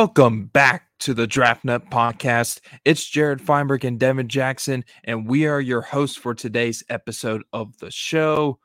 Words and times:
Welcome 0.00 0.44
back 0.44 0.84
to 1.00 1.12
the 1.12 1.26
DraftNut 1.26 1.90
podcast. 1.90 2.60
It's 2.84 3.04
Jared 3.04 3.42
Feinberg 3.42 3.84
and 3.84 3.98
Devin 3.98 4.28
Jackson, 4.28 4.84
and 5.02 5.26
we 5.26 5.44
are 5.46 5.60
your 5.60 5.80
hosts 5.80 6.16
for 6.16 6.34
today's 6.34 6.84
episode 6.88 7.42
of 7.52 7.76
the 7.78 7.90
show. 7.90 8.60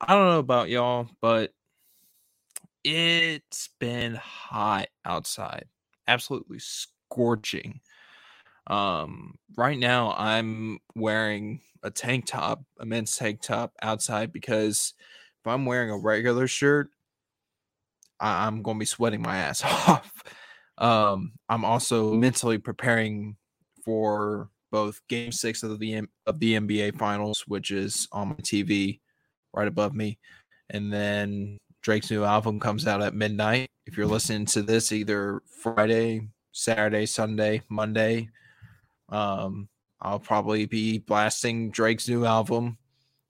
I 0.00 0.14
don't 0.14 0.28
know 0.28 0.38
about 0.38 0.68
y'all, 0.68 1.08
but 1.20 1.50
it's 2.84 3.70
been 3.80 4.14
hot 4.14 4.86
outside, 5.04 5.64
absolutely 6.06 6.60
scorching. 6.60 7.80
Um, 8.68 9.40
right 9.56 9.76
now, 9.76 10.14
I'm 10.16 10.78
wearing 10.94 11.62
a 11.82 11.90
tank 11.90 12.26
top, 12.26 12.62
a 12.78 12.86
men's 12.86 13.16
tank 13.16 13.42
top 13.42 13.72
outside 13.82 14.32
because 14.32 14.94
if 15.40 15.46
I'm 15.48 15.66
wearing 15.66 15.90
a 15.90 15.98
regular 15.98 16.46
shirt, 16.46 16.88
I- 18.20 18.46
I'm 18.46 18.62
going 18.62 18.76
to 18.76 18.82
be 18.82 18.86
sweating 18.86 19.22
my 19.22 19.38
ass 19.38 19.64
off. 19.88 20.22
Um, 20.82 21.32
I'm 21.48 21.64
also 21.64 22.12
mentally 22.12 22.58
preparing 22.58 23.36
for 23.84 24.50
both 24.72 25.00
Game 25.08 25.30
Six 25.30 25.62
of 25.62 25.78
the 25.78 26.02
of 26.26 26.40
the 26.40 26.54
NBA 26.54 26.98
Finals, 26.98 27.44
which 27.46 27.70
is 27.70 28.08
on 28.10 28.30
my 28.30 28.34
TV 28.34 29.00
right 29.54 29.68
above 29.68 29.94
me, 29.94 30.18
and 30.70 30.92
then 30.92 31.56
Drake's 31.82 32.10
new 32.10 32.24
album 32.24 32.58
comes 32.58 32.86
out 32.86 33.00
at 33.00 33.14
midnight. 33.14 33.68
If 33.86 33.96
you're 33.96 34.06
listening 34.06 34.46
to 34.46 34.62
this 34.62 34.90
either 34.90 35.40
Friday, 35.62 36.28
Saturday, 36.50 37.06
Sunday, 37.06 37.62
Monday, 37.68 38.30
um, 39.08 39.68
I'll 40.00 40.20
probably 40.20 40.66
be 40.66 40.98
blasting 40.98 41.70
Drake's 41.70 42.08
new 42.08 42.24
album 42.24 42.76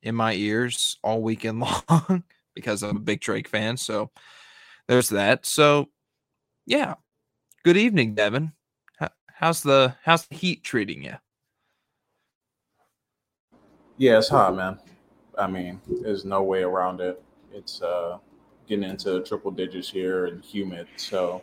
in 0.02 0.14
my 0.14 0.32
ears 0.32 0.96
all 1.04 1.20
weekend 1.20 1.60
long 1.90 2.24
because 2.54 2.82
I'm 2.82 2.96
a 2.96 3.00
big 3.00 3.20
Drake 3.20 3.48
fan. 3.48 3.76
So 3.76 4.10
there's 4.88 5.10
that. 5.10 5.44
So 5.44 5.90
yeah, 6.64 6.94
good 7.64 7.76
evening, 7.76 8.14
Devin. 8.14 8.52
How's 9.34 9.62
the 9.62 9.94
how's 10.04 10.26
the 10.26 10.36
heat 10.36 10.62
treating 10.62 11.02
you? 11.02 11.14
Yeah, 13.96 14.18
it's 14.18 14.28
hot, 14.28 14.54
man. 14.54 14.78
I 15.36 15.46
mean, 15.46 15.80
there's 16.00 16.24
no 16.24 16.42
way 16.42 16.62
around 16.62 17.00
it. 17.00 17.22
It's 17.52 17.82
uh 17.82 18.18
getting 18.68 18.88
into 18.88 19.20
triple 19.22 19.50
digits 19.50 19.90
here 19.90 20.26
and 20.26 20.44
humid, 20.44 20.86
so 20.96 21.42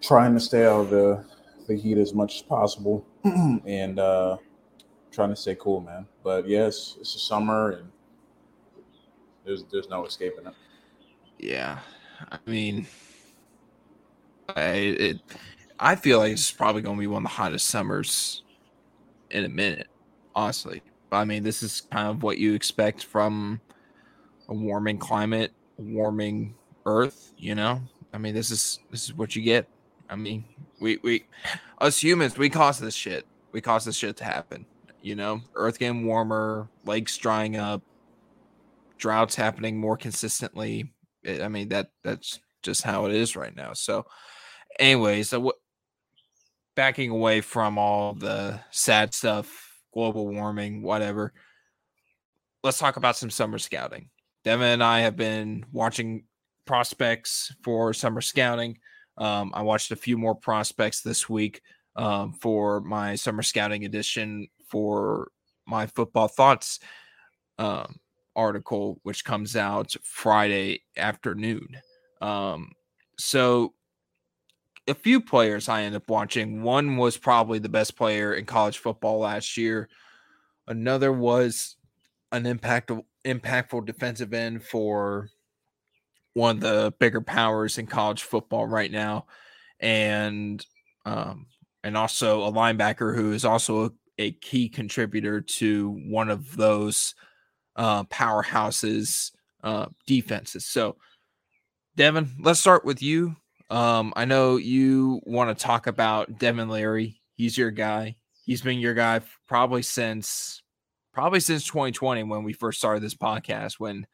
trying 0.00 0.34
to 0.34 0.40
stay 0.40 0.66
out 0.66 0.80
of 0.80 0.90
the 0.90 1.24
the 1.68 1.76
heat 1.76 1.98
as 1.98 2.12
much 2.12 2.36
as 2.36 2.42
possible 2.42 3.06
and 3.24 3.98
uh 3.98 4.36
trying 5.12 5.30
to 5.30 5.36
stay 5.36 5.56
cool, 5.60 5.80
man. 5.80 6.06
But 6.24 6.48
yes, 6.48 6.96
it's 7.00 7.12
the 7.12 7.20
summer 7.20 7.70
and 7.72 7.90
there's 9.44 9.64
there's 9.70 9.88
no 9.88 10.04
escaping 10.04 10.46
it. 10.46 10.54
Yeah. 11.38 11.78
I 12.30 12.38
mean 12.46 12.86
I 14.56 14.62
it 14.62 15.20
I 15.78 15.96
feel 15.96 16.18
like 16.18 16.32
it's 16.32 16.50
probably 16.50 16.82
gonna 16.82 16.98
be 16.98 17.06
one 17.06 17.24
of 17.24 17.30
the 17.30 17.36
hottest 17.36 17.68
summers 17.68 18.42
in 19.30 19.44
a 19.44 19.48
minute, 19.48 19.88
honestly. 20.34 20.82
I 21.10 21.24
mean 21.24 21.42
this 21.42 21.62
is 21.62 21.82
kind 21.90 22.08
of 22.08 22.22
what 22.22 22.38
you 22.38 22.54
expect 22.54 23.04
from 23.04 23.60
a 24.48 24.54
warming 24.54 24.98
climate, 24.98 25.52
warming 25.76 26.54
earth, 26.86 27.32
you 27.36 27.54
know? 27.54 27.80
I 28.12 28.18
mean 28.18 28.34
this 28.34 28.50
is 28.50 28.78
this 28.90 29.04
is 29.04 29.14
what 29.14 29.34
you 29.36 29.42
get. 29.42 29.68
I 30.08 30.16
mean, 30.16 30.44
we 30.78 30.98
we 31.02 31.24
us 31.78 32.02
humans, 32.02 32.36
we 32.36 32.50
cause 32.50 32.78
this 32.78 32.94
shit. 32.94 33.26
We 33.52 33.60
cause 33.60 33.84
this 33.86 33.96
shit 33.96 34.16
to 34.18 34.24
happen. 34.24 34.66
You 35.00 35.16
know, 35.16 35.40
earth 35.54 35.78
getting 35.78 36.06
warmer, 36.06 36.68
lakes 36.84 37.16
drying 37.16 37.56
up, 37.56 37.82
droughts 38.98 39.34
happening 39.34 39.78
more 39.78 39.96
consistently. 39.96 40.92
I 41.26 41.48
mean 41.48 41.70
that 41.70 41.90
that's 42.04 42.40
just 42.62 42.82
how 42.82 43.06
it 43.06 43.14
is 43.14 43.36
right 43.36 43.54
now. 43.56 43.72
So, 43.72 44.06
anyways, 44.78 45.30
so 45.30 45.40
what? 45.40 45.56
Backing 46.74 47.10
away 47.10 47.42
from 47.42 47.76
all 47.76 48.14
the 48.14 48.60
sad 48.70 49.12
stuff, 49.12 49.78
global 49.92 50.26
warming, 50.26 50.82
whatever. 50.82 51.34
Let's 52.64 52.78
talk 52.78 52.96
about 52.96 53.16
some 53.16 53.28
summer 53.28 53.58
scouting. 53.58 54.08
Devin 54.44 54.68
and 54.68 54.82
I 54.82 55.00
have 55.00 55.16
been 55.16 55.66
watching 55.70 56.24
prospects 56.64 57.54
for 57.62 57.92
summer 57.92 58.20
scouting. 58.20 58.78
Um, 59.18 59.52
I 59.54 59.62
watched 59.62 59.90
a 59.90 59.96
few 59.96 60.16
more 60.16 60.34
prospects 60.34 61.02
this 61.02 61.28
week 61.28 61.60
um, 61.96 62.32
for 62.32 62.80
my 62.80 63.14
summer 63.14 63.42
scouting 63.42 63.84
edition 63.84 64.48
for 64.68 65.28
my 65.66 65.86
football 65.86 66.28
thoughts 66.28 66.80
um, 67.58 67.96
article, 68.34 68.98
which 69.02 69.24
comes 69.24 69.56
out 69.56 69.94
Friday 70.02 70.82
afternoon. 70.96 71.76
Um, 72.20 72.72
so 73.18 73.74
a 74.88 74.94
few 74.94 75.20
players 75.20 75.68
I 75.68 75.82
ended 75.82 76.02
up 76.02 76.10
watching. 76.10 76.62
One 76.62 76.96
was 76.96 77.16
probably 77.16 77.58
the 77.58 77.68
best 77.68 77.96
player 77.96 78.34
in 78.34 78.44
college 78.46 78.78
football 78.78 79.18
last 79.20 79.56
year. 79.56 79.88
Another 80.66 81.12
was 81.12 81.76
an 82.32 82.44
impactful 82.44 83.04
impactful 83.24 83.86
defensive 83.86 84.32
end 84.32 84.64
for 84.64 85.28
one 86.34 86.56
of 86.56 86.62
the 86.62 86.92
bigger 86.98 87.20
powers 87.20 87.78
in 87.78 87.86
college 87.86 88.22
football 88.22 88.66
right 88.66 88.90
now, 88.90 89.26
and 89.80 90.64
um, 91.04 91.46
and 91.84 91.96
also 91.96 92.42
a 92.44 92.52
linebacker 92.52 93.14
who 93.14 93.32
is 93.32 93.44
also 93.44 93.86
a, 93.86 93.90
a 94.18 94.32
key 94.32 94.68
contributor 94.68 95.40
to 95.40 95.90
one 96.06 96.30
of 96.30 96.56
those 96.56 97.14
uh, 97.76 98.04
powerhouses 98.04 99.32
uh, 99.62 99.86
defenses. 100.06 100.66
So, 100.66 100.96
Devin, 101.96 102.30
let's 102.40 102.60
start 102.60 102.84
with 102.84 103.02
you. 103.02 103.36
Um, 103.72 104.12
I 104.16 104.26
know 104.26 104.58
you 104.58 105.22
want 105.24 105.56
to 105.56 105.64
talk 105.64 105.86
about 105.86 106.38
Devin 106.38 106.68
Leary. 106.68 107.22
He's 107.36 107.56
your 107.56 107.70
guy. 107.70 108.16
He's 108.44 108.60
been 108.60 108.78
your 108.78 108.92
guy 108.92 109.22
probably 109.48 109.80
since 109.80 110.62
probably 111.14 111.40
since 111.40 111.64
2020 111.64 112.24
when 112.24 112.44
we 112.44 112.52
first 112.52 112.78
started 112.78 113.02
this 113.02 113.14
podcast. 113.14 113.80
When 113.80 114.06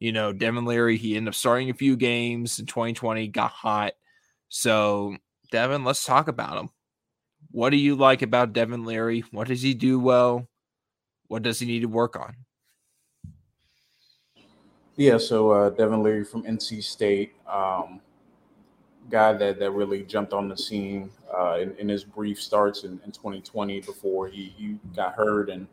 you 0.00 0.12
know 0.12 0.34
Devin 0.34 0.66
Leary, 0.66 0.98
he 0.98 1.16
ended 1.16 1.28
up 1.28 1.34
starting 1.34 1.70
a 1.70 1.74
few 1.74 1.96
games 1.96 2.58
in 2.58 2.66
2020, 2.66 3.28
got 3.28 3.52
hot. 3.52 3.94
So, 4.50 5.16
Devin, 5.50 5.82
let's 5.82 6.04
talk 6.04 6.28
about 6.28 6.58
him. 6.58 6.68
What 7.52 7.70
do 7.70 7.78
you 7.78 7.94
like 7.94 8.20
about 8.20 8.52
Devin 8.52 8.84
Leary? 8.84 9.24
What 9.30 9.48
does 9.48 9.62
he 9.62 9.72
do 9.72 9.98
well? 9.98 10.46
What 11.28 11.42
does 11.42 11.58
he 11.58 11.64
need 11.64 11.80
to 11.80 11.88
work 11.88 12.16
on? 12.16 12.36
Yeah, 14.96 15.16
so 15.16 15.52
uh, 15.52 15.70
Devin 15.70 16.02
Leary 16.02 16.24
from 16.24 16.42
NC 16.42 16.84
State, 16.84 17.32
um, 17.50 18.02
guy 19.10 19.32
that, 19.32 19.58
that 19.58 19.70
really 19.72 20.02
jumped 20.02 20.32
on 20.32 20.48
the 20.48 20.56
scene 20.56 21.10
uh, 21.36 21.58
in, 21.60 21.76
in, 21.76 21.88
his 21.88 22.04
brief 22.04 22.40
starts 22.40 22.84
in, 22.84 23.00
in 23.04 23.12
2020 23.12 23.80
before 23.80 24.28
he, 24.28 24.54
he 24.56 24.78
got 24.94 25.14
hurt 25.14 25.50
and 25.50 25.66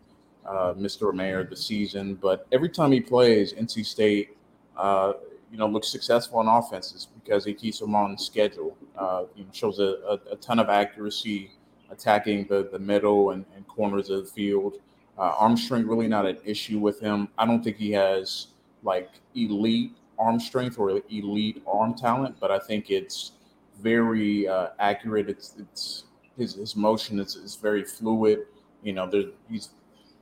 uh, 0.45 0.73
missed 0.75 0.99
the 0.99 1.05
remainder 1.05 1.41
of 1.41 1.49
the 1.49 1.55
season. 1.55 2.15
But 2.15 2.47
every 2.51 2.69
time 2.69 2.91
he 2.91 2.99
plays, 2.99 3.53
NC 3.53 3.85
State, 3.85 4.37
uh, 4.75 5.13
you 5.51 5.57
know, 5.57 5.67
looks 5.67 5.87
successful 5.87 6.39
on 6.39 6.47
offenses 6.47 7.07
because 7.23 7.45
he 7.45 7.53
keeps 7.53 7.79
them 7.79 7.95
on 7.95 8.17
schedule. 8.17 8.77
Uh, 8.97 9.23
you 9.35 9.43
know, 9.43 9.49
shows 9.53 9.79
a, 9.79 9.99
a, 10.07 10.33
a, 10.33 10.35
ton 10.37 10.59
of 10.59 10.69
accuracy 10.69 11.51
attacking 11.89 12.45
the, 12.47 12.67
the 12.71 12.79
middle 12.79 13.31
and, 13.31 13.45
and 13.55 13.65
corners 13.67 14.09
of 14.09 14.25
the 14.25 14.31
field. 14.31 14.79
Uh, 15.17 15.33
arm 15.37 15.55
strength 15.55 15.87
really 15.87 16.07
not 16.07 16.25
an 16.25 16.37
issue 16.43 16.79
with 16.79 16.99
him. 16.99 17.27
I 17.37 17.45
don't 17.45 17.63
think 17.63 17.77
he 17.77 17.91
has– 17.91 18.47
like 18.83 19.09
elite 19.35 19.93
arm 20.19 20.39
strength 20.39 20.79
or 20.79 21.01
elite 21.09 21.63
arm 21.67 21.93
talent, 21.93 22.35
but 22.39 22.51
I 22.51 22.59
think 22.59 22.89
it's 22.89 23.33
very 23.81 24.47
uh, 24.47 24.69
accurate. 24.79 25.29
It's 25.29 25.55
it's 25.57 26.03
his, 26.37 26.55
his 26.55 26.75
motion 26.75 27.19
is, 27.19 27.35
is 27.35 27.55
very 27.55 27.83
fluid. 27.83 28.45
You 28.83 28.93
know, 28.93 29.09
there, 29.09 29.23
he's 29.49 29.69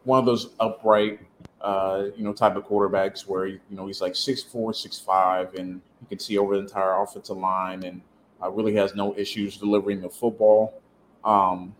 one 0.04 0.20
of 0.20 0.25
those 0.25 0.50
upright, 0.60 1.20
uh, 1.62 2.06
you 2.16 2.24
know, 2.24 2.34
type 2.34 2.56
of 2.56 2.66
quarterbacks 2.66 3.28
where 3.28 3.48
you 3.48 3.60
know 3.70 3.88
he's 3.88 4.02
like 4.02 4.16
six 4.16 4.42
four, 4.44 4.74
six 4.74 5.00
five, 5.00 5.54
and 5.56 5.81
you 6.02 6.08
can 6.10 6.20
see 6.20 6.38
over 6.38 6.56
the 6.56 6.62
entire 6.62 7.02
offensive 7.02 7.38
line, 7.38 7.84
and 7.84 8.02
uh, 8.42 8.50
really 8.50 8.75
has 8.75 8.96
no 8.96 9.16
issues 9.18 9.58
delivering 9.58 10.02
the 10.02 10.10
football. 10.10 10.81
Um, 11.24 11.75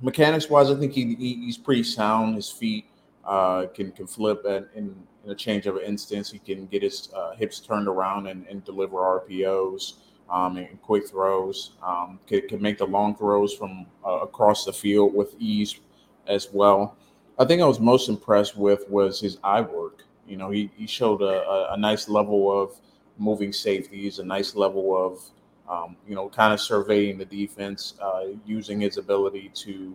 mechanics 0.00 0.48
wise, 0.48 0.70
I 0.70 0.76
think 0.76 0.92
he, 0.92 1.14
he, 1.14 1.34
he's 1.46 1.58
pretty 1.58 1.82
sound. 1.82 2.36
His 2.36 2.50
feet 2.50 2.86
uh, 3.24 3.66
can 3.66 3.92
can 3.92 4.06
flip 4.06 4.44
and, 4.44 4.66
and 4.74 5.06
in 5.28 5.32
a 5.32 5.36
change 5.36 5.66
of 5.66 5.76
an 5.76 5.82
instance, 5.82 6.30
he 6.30 6.38
can 6.38 6.64
get 6.66 6.82
his 6.82 7.10
uh, 7.14 7.32
hips 7.36 7.60
turned 7.60 7.86
around 7.86 8.26
and, 8.28 8.46
and 8.46 8.64
deliver 8.64 8.96
RPOs 8.96 9.94
um, 10.30 10.56
and 10.56 10.80
quick 10.80 11.06
throws. 11.06 11.72
Um, 11.82 12.18
can, 12.26 12.48
can 12.48 12.62
make 12.62 12.78
the 12.78 12.86
long 12.86 13.14
throws 13.14 13.52
from 13.52 13.84
uh, 14.06 14.20
across 14.22 14.64
the 14.64 14.72
field 14.72 15.14
with 15.14 15.34
ease 15.38 15.80
as 16.26 16.48
well. 16.50 16.96
I 17.38 17.44
think 17.44 17.60
I 17.60 17.66
was 17.66 17.78
most 17.78 18.08
impressed 18.08 18.56
with 18.56 18.88
was 18.88 19.20
his 19.20 19.36
eye 19.44 19.60
work. 19.60 20.04
You 20.26 20.38
know, 20.38 20.48
he, 20.48 20.70
he 20.74 20.86
showed 20.86 21.20
a, 21.20 21.72
a 21.74 21.76
nice 21.76 22.08
level 22.08 22.50
of 22.50 22.72
moving 23.18 23.52
safeties, 23.52 24.20
a 24.20 24.24
nice 24.24 24.54
level 24.54 24.96
of, 24.96 25.20
um, 25.68 25.94
you 26.08 26.14
know, 26.14 26.30
kind 26.30 26.54
of 26.54 26.60
surveying 26.60 27.18
the 27.18 27.26
defense, 27.26 27.94
uh, 28.00 28.28
using 28.46 28.80
his 28.80 28.96
ability 28.96 29.50
to, 29.56 29.94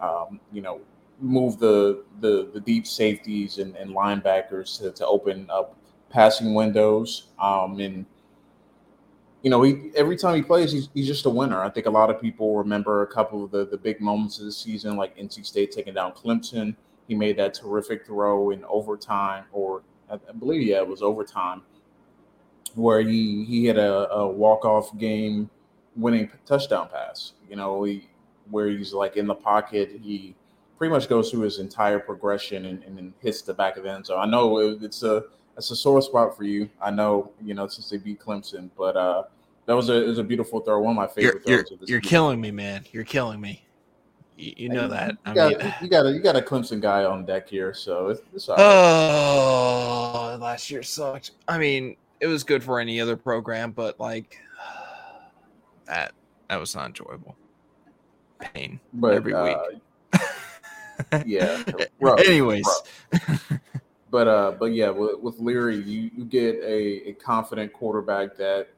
um, 0.00 0.40
you 0.52 0.62
know, 0.62 0.80
move 1.20 1.58
the 1.58 2.04
the, 2.20 2.50
the 2.52 2.60
deep 2.60 2.86
safeties 2.86 3.58
and, 3.58 3.76
and 3.76 3.90
linebackers 3.90 4.78
to, 4.78 4.90
to 4.92 5.06
open 5.06 5.48
up 5.50 5.76
passing 6.10 6.54
windows. 6.54 7.28
Um, 7.38 7.78
and 7.80 8.06
you 9.42 9.50
know, 9.50 9.62
he 9.62 9.90
every 9.94 10.16
time 10.16 10.36
he 10.36 10.42
plays, 10.42 10.72
he's, 10.72 10.88
he's 10.94 11.06
just 11.06 11.26
a 11.26 11.30
winner. 11.30 11.62
I 11.62 11.68
think 11.68 11.86
a 11.86 11.90
lot 11.90 12.08
of 12.08 12.20
people 12.20 12.56
remember 12.56 13.02
a 13.02 13.06
couple 13.06 13.44
of 13.44 13.50
the, 13.50 13.66
the 13.66 13.76
big 13.76 14.00
moments 14.00 14.38
of 14.38 14.46
the 14.46 14.52
season, 14.52 14.96
like 14.96 15.16
NC 15.18 15.44
State 15.44 15.70
taking 15.70 15.94
down 15.94 16.12
Clemson. 16.12 16.74
He 17.08 17.14
made 17.14 17.36
that 17.36 17.52
terrific 17.52 18.06
throw 18.06 18.50
in 18.50 18.64
overtime, 18.64 19.44
or 19.52 19.82
I, 20.10 20.16
believe, 20.38 20.66
yeah, 20.66 20.78
it 20.78 20.88
was 20.88 21.02
overtime, 21.02 21.60
where 22.74 23.02
he 23.02 23.44
he 23.44 23.66
had 23.66 23.76
a, 23.76 24.10
a 24.12 24.26
walk 24.26 24.64
off 24.64 24.96
game 24.96 25.50
winning 25.94 26.30
touchdown 26.46 26.88
pass. 26.90 27.32
You 27.50 27.56
know, 27.56 27.84
he, 27.84 28.08
where 28.50 28.68
he's 28.68 28.94
like 28.94 29.18
in 29.18 29.26
the 29.26 29.34
pocket, 29.34 30.00
he 30.02 30.34
pretty 30.78 30.92
much 30.92 31.08
goes 31.08 31.30
through 31.30 31.42
his 31.42 31.58
entire 31.58 31.98
progression 31.98 32.66
and, 32.66 32.82
and 32.84 32.96
then 32.96 33.14
hits 33.20 33.42
the 33.42 33.54
back 33.54 33.76
of 33.76 33.84
the 33.84 33.92
end 33.92 34.06
zone. 34.06 34.18
I 34.18 34.26
know 34.26 34.58
it's 34.58 35.02
a 35.02 35.24
it's 35.56 35.70
a 35.70 35.76
sore 35.76 36.02
spot 36.02 36.36
for 36.36 36.44
you. 36.44 36.68
I 36.82 36.90
know, 36.90 37.30
you 37.42 37.54
know, 37.54 37.68
since 37.68 37.88
they 37.88 37.96
beat 37.96 38.20
Clemson, 38.20 38.70
but 38.76 38.96
uh, 38.96 39.24
that 39.66 39.74
was 39.74 39.88
a 39.88 40.04
it 40.04 40.08
was 40.08 40.18
a 40.18 40.24
beautiful 40.24 40.60
throw. 40.60 40.80
One 40.80 40.92
of 40.92 40.96
my 40.96 41.06
favorite 41.06 41.42
you're, 41.46 41.64
throws. 41.64 41.78
You're, 41.80 41.88
you're 41.88 42.00
killing 42.00 42.40
me, 42.40 42.50
man. 42.50 42.84
You're 42.92 43.04
killing 43.04 43.40
me. 43.40 43.64
You, 44.36 44.52
you 44.56 44.68
know 44.68 44.88
that. 44.88 45.10
You, 45.10 45.16
I 45.26 45.34
got, 45.34 45.58
mean, 45.58 45.74
you 45.80 45.88
got 45.88 46.06
a 46.06 46.12
you 46.12 46.20
got 46.20 46.36
a 46.36 46.40
Clemson 46.40 46.80
guy 46.80 47.04
on 47.04 47.24
deck 47.24 47.48
here, 47.48 47.72
so 47.72 48.08
it's, 48.08 48.20
it's 48.34 48.48
all 48.48 48.56
right. 48.56 48.64
Oh, 48.64 50.38
last 50.40 50.70
year 50.70 50.82
sucked. 50.82 51.32
I 51.46 51.58
mean, 51.58 51.96
it 52.20 52.26
was 52.26 52.42
good 52.42 52.62
for 52.64 52.80
any 52.80 53.00
other 53.00 53.16
program, 53.16 53.70
but 53.70 53.98
like 54.00 54.36
that 55.86 56.12
that 56.48 56.58
was 56.58 56.74
not 56.74 56.86
enjoyable. 56.86 57.36
Pain 58.40 58.80
but, 58.92 59.14
every 59.14 59.32
uh, 59.32 59.44
week. 59.44 59.80
Yeah. 61.26 61.62
Rough, 62.00 62.20
Anyways. 62.20 62.66
Rough. 63.12 63.60
but 64.10 64.28
uh, 64.28 64.52
but 64.58 64.66
yeah, 64.66 64.90
with, 64.90 65.18
with 65.20 65.38
Leary, 65.38 65.76
you, 65.76 66.10
you 66.16 66.24
get 66.24 66.56
a, 66.56 67.08
a 67.08 67.12
confident 67.14 67.72
quarterback 67.72 68.36
that 68.36 68.68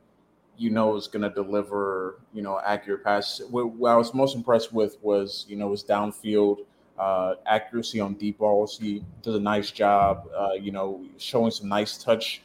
you 0.56 0.70
know 0.70 0.96
is 0.96 1.06
going 1.06 1.22
to 1.22 1.30
deliver, 1.30 2.20
you 2.32 2.42
know, 2.42 2.60
accurate 2.64 3.04
passes. 3.04 3.48
What, 3.50 3.70
what, 3.70 3.92
I 3.92 3.96
was 3.96 4.14
most 4.14 4.34
impressed 4.34 4.72
with 4.72 4.96
was, 5.02 5.44
you 5.48 5.56
know, 5.56 5.70
his 5.70 5.84
downfield 5.84 6.58
uh, 6.98 7.34
accuracy 7.46 8.00
on 8.00 8.14
deep 8.14 8.38
balls. 8.38 8.78
He 8.78 9.04
does 9.22 9.34
a 9.34 9.40
nice 9.40 9.70
job, 9.70 10.28
uh, 10.36 10.52
you 10.52 10.72
know, 10.72 11.04
showing 11.18 11.50
some 11.50 11.68
nice 11.68 11.98
touch 11.98 12.42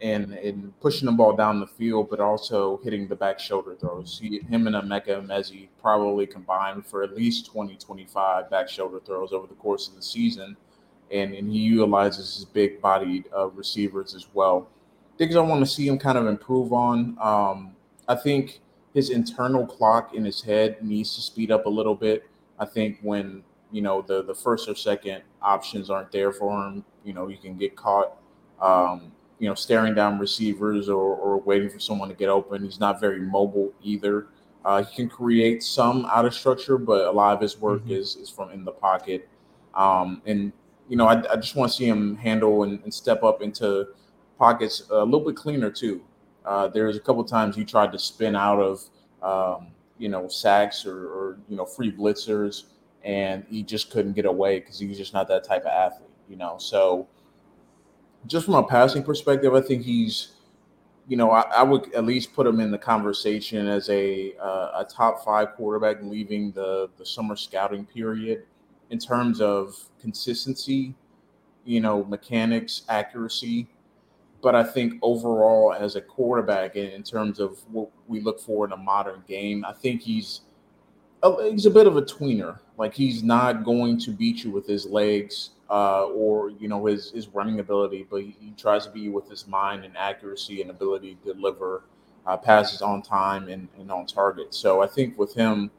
and 0.00 0.32
and 0.32 0.78
pushing 0.80 1.06
the 1.06 1.12
ball 1.12 1.34
down 1.34 1.60
the 1.60 1.66
field, 1.66 2.08
but 2.10 2.20
also 2.20 2.80
hitting 2.84 3.08
the 3.08 3.16
back 3.16 3.38
shoulder 3.38 3.74
throws. 3.74 4.18
He, 4.22 4.40
him 4.40 4.66
and 4.66 4.76
Emeka 4.76 5.24
Emezie 5.24 5.68
probably 5.80 6.26
combined 6.26 6.86
for 6.86 7.02
at 7.02 7.16
least 7.16 7.46
20, 7.46 7.76
25 7.76 8.50
back 8.50 8.68
shoulder 8.68 9.00
throws 9.00 9.32
over 9.32 9.46
the 9.46 9.54
course 9.54 9.88
of 9.88 9.96
the 9.96 10.02
season. 10.02 10.56
And, 11.10 11.32
and 11.32 11.50
he 11.50 11.60
utilizes 11.60 12.36
his 12.36 12.44
big 12.44 12.82
bodied 12.82 13.24
uh, 13.34 13.48
receivers 13.48 14.14
as 14.14 14.26
well 14.34 14.68
things 15.18 15.34
I 15.34 15.40
want 15.40 15.60
to 15.60 15.66
see 15.66 15.88
him 15.88 15.98
kind 15.98 16.16
of 16.16 16.26
improve 16.26 16.72
on. 16.72 17.18
Um, 17.20 17.72
I 18.06 18.14
think 18.14 18.60
his 18.94 19.10
internal 19.10 19.66
clock 19.66 20.14
in 20.14 20.24
his 20.24 20.40
head 20.40 20.82
needs 20.82 21.14
to 21.16 21.20
speed 21.20 21.50
up 21.50 21.66
a 21.66 21.68
little 21.68 21.96
bit. 21.96 22.30
I 22.58 22.64
think 22.64 22.98
when 23.02 23.42
you 23.70 23.82
know 23.82 24.00
the 24.00 24.22
the 24.22 24.34
first 24.34 24.68
or 24.68 24.74
second 24.74 25.22
options 25.42 25.90
aren't 25.90 26.12
there 26.12 26.32
for 26.32 26.66
him, 26.66 26.84
you 27.04 27.12
know, 27.12 27.28
you 27.28 27.36
can 27.36 27.56
get 27.56 27.76
caught, 27.76 28.16
um, 28.62 29.12
you 29.38 29.48
know, 29.48 29.54
staring 29.54 29.94
down 29.94 30.18
receivers 30.18 30.88
or, 30.88 31.14
or 31.14 31.38
waiting 31.38 31.68
for 31.68 31.78
someone 31.78 32.08
to 32.08 32.14
get 32.14 32.28
open. 32.28 32.64
He's 32.64 32.80
not 32.80 33.00
very 33.00 33.20
mobile 33.20 33.72
either. 33.82 34.26
Uh, 34.64 34.82
he 34.82 34.96
can 34.96 35.08
create 35.08 35.62
some 35.62 36.06
out 36.06 36.24
of 36.24 36.34
structure, 36.34 36.76
but 36.76 37.06
a 37.06 37.10
lot 37.10 37.34
of 37.34 37.40
his 37.40 37.58
work 37.58 37.82
mm-hmm. 37.82 37.92
is 37.92 38.16
is 38.16 38.28
from 38.28 38.50
in 38.50 38.64
the 38.64 38.72
pocket. 38.72 39.28
Um, 39.74 40.22
and 40.26 40.52
you 40.88 40.96
know, 40.96 41.06
I, 41.06 41.22
I 41.32 41.36
just 41.36 41.54
want 41.54 41.70
to 41.70 41.76
see 41.76 41.86
him 41.86 42.16
handle 42.16 42.64
and, 42.64 42.82
and 42.82 42.92
step 42.92 43.22
up 43.22 43.42
into 43.42 43.88
pockets 44.38 44.82
a 44.90 45.04
little 45.04 45.24
bit 45.24 45.36
cleaner 45.36 45.70
too. 45.70 46.02
Uh, 46.44 46.68
there's 46.68 46.96
a 46.96 47.00
couple 47.00 47.22
times 47.24 47.54
he 47.54 47.64
tried 47.64 47.92
to 47.92 47.98
spin 47.98 48.34
out 48.34 48.58
of 48.58 48.82
um, 49.22 49.68
you 49.98 50.08
know 50.08 50.28
sacks 50.28 50.86
or, 50.86 51.06
or, 51.06 51.38
you 51.48 51.56
know 51.56 51.64
free 51.64 51.92
blitzers, 51.92 52.64
and 53.04 53.44
he 53.48 53.62
just 53.62 53.90
couldn't 53.90 54.14
get 54.14 54.24
away 54.24 54.60
because 54.60 54.78
he's 54.78 54.96
just 54.96 55.12
not 55.12 55.28
that 55.28 55.44
type 55.44 55.62
of 55.62 55.68
athlete. 55.68 56.08
You 56.28 56.36
know, 56.36 56.56
so 56.58 57.06
just 58.26 58.46
from 58.46 58.54
a 58.54 58.62
passing 58.62 59.02
perspective, 59.02 59.54
I 59.54 59.60
think 59.60 59.82
he's 59.82 60.32
you 61.06 61.16
know 61.16 61.30
I, 61.30 61.40
I 61.40 61.62
would 61.62 61.92
at 61.94 62.04
least 62.04 62.34
put 62.34 62.46
him 62.46 62.60
in 62.60 62.70
the 62.70 62.78
conversation 62.78 63.66
as 63.66 63.88
a 63.88 64.34
uh, 64.36 64.80
a 64.80 64.86
top 64.88 65.24
five 65.24 65.54
quarterback 65.54 66.02
leaving 66.02 66.52
the 66.52 66.90
the 66.98 67.06
summer 67.06 67.36
scouting 67.36 67.84
period 67.84 68.44
in 68.90 68.98
terms 68.98 69.40
of 69.40 69.76
consistency, 70.00 70.94
you 71.64 71.80
know, 71.80 72.04
mechanics, 72.04 72.82
accuracy 72.88 73.68
but 74.40 74.54
I 74.54 74.62
think 74.62 74.94
overall, 75.02 75.74
as 75.74 75.96
a 75.96 76.00
quarterback, 76.00 76.76
in 76.76 77.02
terms 77.02 77.40
of 77.40 77.58
what 77.72 77.90
we 78.06 78.20
look 78.20 78.40
for 78.40 78.64
in 78.66 78.72
a 78.72 78.76
modern 78.76 79.22
game, 79.26 79.64
I 79.64 79.72
think 79.72 80.00
he's 80.00 80.42
a, 81.22 81.50
he's 81.50 81.66
a 81.66 81.70
bit 81.70 81.86
of 81.86 81.96
a 81.96 82.02
tweener. 82.02 82.58
Like 82.76 82.94
he's 82.94 83.22
not 83.22 83.64
going 83.64 83.98
to 84.00 84.12
beat 84.12 84.44
you 84.44 84.50
with 84.50 84.66
his 84.66 84.86
legs 84.86 85.50
uh, 85.70 86.06
or 86.06 86.50
you 86.50 86.68
know 86.68 86.86
his 86.86 87.10
his 87.10 87.28
running 87.28 87.60
ability, 87.60 88.06
but 88.08 88.22
he, 88.22 88.36
he, 88.40 88.52
tries 88.56 88.86
to 88.86 88.90
be 88.90 89.08
with 89.08 89.28
his 89.28 89.46
mind 89.46 89.84
and 89.84 89.96
accuracy 89.96 90.62
and 90.62 90.70
ability 90.70 91.16
to 91.24 91.34
deliver 91.34 91.82
uh, 92.26 92.36
passes 92.36 92.82
on 92.82 93.02
time 93.02 93.48
and, 93.48 93.68
and 93.78 93.90
on 93.90 94.06
target. 94.06 94.54
So 94.54 94.80
I 94.82 94.86
think 94.86 95.18
with 95.18 95.34
him, 95.34 95.70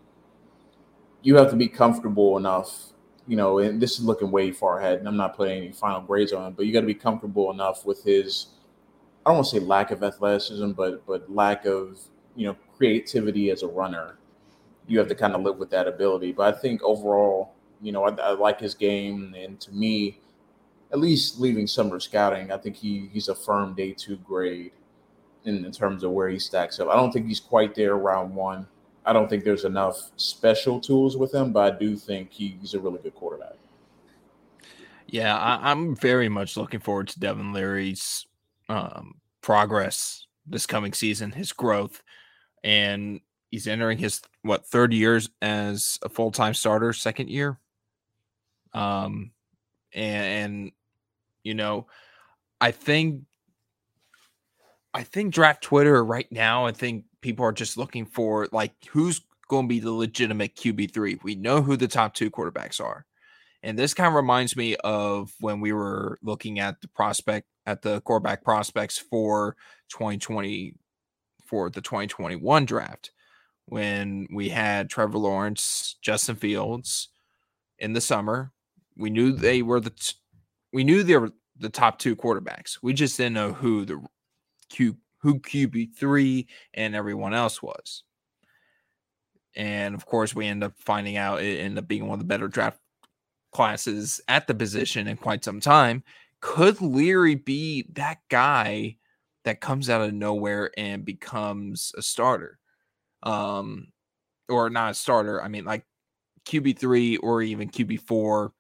you 1.24 1.36
have 1.38 1.50
to 1.50 1.56
be 1.56 1.68
comfortable 1.68 2.38
enough 2.38 2.90
you 3.30 3.36
know, 3.36 3.60
and 3.60 3.80
this 3.80 4.00
is 4.00 4.04
looking 4.04 4.32
way 4.32 4.52
far 4.52 4.80
ahead, 4.80 4.98
and 4.98 5.08
I'm 5.08 5.16
not 5.16 5.38
putting 5.38 5.56
any 5.56 5.72
final 5.72 6.02
grades 6.02 6.34
on 6.34 6.48
him, 6.48 6.54
but 6.54 6.66
you 6.66 6.74
got 6.74 6.82
to 6.82 6.88
be 6.88 6.96
comfortable 6.96 7.52
enough 7.52 7.86
with 7.86 8.04
his, 8.04 8.48
I 9.24 9.30
don't 9.30 9.38
want 9.38 9.50
to 9.50 9.60
say 9.60 9.64
lack 9.64 9.92
of 9.92 10.04
athleticism, 10.04 10.72
but 10.72 11.06
but 11.06 11.32
lack 11.32 11.66
of 11.66 12.00
you 12.36 12.48
know 12.48 12.56
creativity 12.76 13.52
as 13.52 13.62
a 13.62 13.68
runner. 13.68 14.18
You 14.88 14.98
have 14.98 15.08
to 15.10 15.16
kind 15.16 15.36
of 15.36 15.44
live 15.44 15.58
with 15.58 15.70
that 15.70 15.88
ability. 15.88 16.32
But 16.32 16.56
I 16.56 16.58
think 16.58 16.82
overall, 16.82 17.54
you 17.82 17.92
know, 17.92 18.04
I, 18.04 18.14
I 18.16 18.32
like 18.32 18.60
his 18.60 18.74
game, 18.74 19.36
and 19.38 19.60
to 19.62 19.72
me, 19.72 20.20
at 20.92 21.00
least 21.00 21.40
leaving 21.40 21.68
summer 21.68 22.00
scouting, 22.00 22.52
I 22.52 22.58
think 22.58 22.76
he 22.76 23.10
he's 23.14 23.30
a 23.30 23.36
firm 23.36 23.76
day 23.76 23.94
two 23.94 24.18
grade 24.18 24.72
in, 25.46 25.66
in 25.66 25.72
terms 25.72 26.04
of 26.04 26.12
where 26.12 26.30
he 26.30 26.40
stacks 26.40 26.80
up. 26.80 26.90
I 26.90 26.96
don't 26.96 27.12
think 27.12 27.28
he's 27.28 27.40
quite 27.40 27.76
there 27.76 27.96
round 27.98 28.36
one. 28.36 28.68
I 29.06 29.14
don't 29.14 29.30
think 29.30 29.44
there's 29.44 29.66
enough 29.66 30.12
special 30.18 30.80
tools 30.80 31.18
with 31.18 31.34
him, 31.34 31.52
but 31.52 31.74
I 31.74 31.78
do 31.78 31.96
think 31.96 32.32
he's 32.32 32.74
a 32.74 32.80
really 32.80 33.00
good 33.02 33.16
quarterback. 33.16 33.56
Yeah, 35.08 35.36
I, 35.36 35.72
am 35.72 35.96
very 35.96 36.30
much 36.30 36.56
looking 36.56 36.80
forward 36.80 37.08
to 37.10 37.20
Devin 37.20 37.52
Leary's 37.52 38.28
um, 38.68 39.16
progress 39.42 40.28
this 40.46 40.68
coming 40.68 40.94
season, 40.94 41.32
his 41.32 41.52
growth, 41.52 42.04
and 42.64 43.20
he's 43.50 43.68
entering 43.68 43.98
his 43.98 44.22
what 44.44 44.68
third 44.68 44.94
years 44.94 45.30
as 45.42 45.98
a 46.04 46.10
full 46.10 46.32
time 46.32 46.54
starter, 46.54 46.94
second 46.94 47.30
year. 47.30 47.58
Um, 48.74 49.32
and, 49.94 50.54
and 50.54 50.72
you 51.44 51.54
know, 51.54 51.88
I 52.62 52.72
think 52.72 53.24
I 54.94 55.04
think 55.04 55.34
draft 55.34 55.64
Twitter 55.64 56.04
right 56.04 56.30
now. 56.32 56.66
I 56.66 56.72
think 56.72 57.06
people 57.22 57.46
are 57.46 57.52
just 57.52 57.78
looking 57.78 58.06
for 58.06 58.48
like 58.52 58.74
who's 58.90 59.22
going 59.48 59.66
to 59.66 59.70
be 59.70 59.80
the 59.80 59.92
legitimate 59.92 60.56
QB3. 60.56 61.24
We 61.24 61.36
know 61.36 61.62
who 61.62 61.76
the 61.76 61.88
top 61.88 62.14
two 62.14 62.32
quarterbacks 62.32 62.80
are. 62.82 63.06
And 63.62 63.78
this 63.78 63.94
kind 63.94 64.08
of 64.08 64.14
reminds 64.14 64.56
me 64.56 64.76
of 64.78 65.34
when 65.40 65.60
we 65.60 65.74
were 65.74 66.18
looking 66.24 66.60
at 66.60 66.80
the 66.82 66.88
prospect 66.88 67.48
at 67.66 67.82
the 67.82 68.02
quarterback 68.02 68.44
prospects 68.44 68.98
for 68.98 69.56
2020 69.90 70.76
for 71.46 71.70
the 71.70 71.82
2021 71.82 72.66
draft 72.66 73.12
when 73.66 74.28
we 74.34 74.50
had 74.50 74.90
Trevor 74.90 75.18
Lawrence, 75.18 75.98
Justin 76.02 76.36
Fields 76.36 77.10
in 77.78 77.94
the 77.94 78.02
summer. 78.02 78.52
We 79.00 79.10
knew 79.10 79.32
they 79.32 79.62
were 79.62 79.80
the 79.80 79.92
t- 79.92 80.16
we 80.74 80.84
knew 80.84 81.04
they 81.04 81.18
were 81.18 81.32
the 81.58 81.70
top 81.70 82.00
two 82.00 82.16
quarterbacks. 82.16 82.78
We 82.82 82.94
just 82.94 83.18
didn't 83.18 83.34
know 83.34 83.54
who 83.54 83.86
the 83.86 84.06
Q 84.70 84.98
who 85.22 85.40
QB3 85.40 86.46
and 86.74 86.96
everyone 86.96 87.34
else 87.34 87.62
was. 87.62 88.04
And 89.56 89.96
of 89.96 90.06
course, 90.06 90.36
we 90.36 90.48
end 90.48 90.64
up 90.64 90.74
finding 90.78 91.18
out 91.18 91.42
it 91.42 91.60
ended 91.60 91.80
up 91.84 91.88
being 91.88 92.08
one 92.08 92.16
of 92.16 92.20
the 92.20 92.26
better 92.26 92.48
draft 92.48 92.80
classes 93.52 94.22
at 94.28 94.48
the 94.48 94.54
position 94.54 95.08
in 95.08 95.18
quite 95.18 95.44
some 95.44 95.60
time. 95.60 96.04
Could 96.42 96.82
Leary 96.82 97.36
be 97.36 97.86
that 97.94 98.20
guy 98.30 98.98
that 99.44 99.62
comes 99.62 99.90
out 99.90 100.02
of 100.02 100.14
nowhere 100.14 100.72
and 100.78 101.04
becomes 101.04 101.92
a 101.98 102.02
starter? 102.02 102.60
Um, 103.24 103.88
or 104.48 104.70
not 104.70 104.92
a 104.92 104.94
starter. 104.94 105.42
I 105.42 105.48
mean, 105.48 105.66
like 105.66 105.84
QB3 106.46 107.18
or 107.22 107.42
even 107.42 107.70
QB4, 107.70 108.52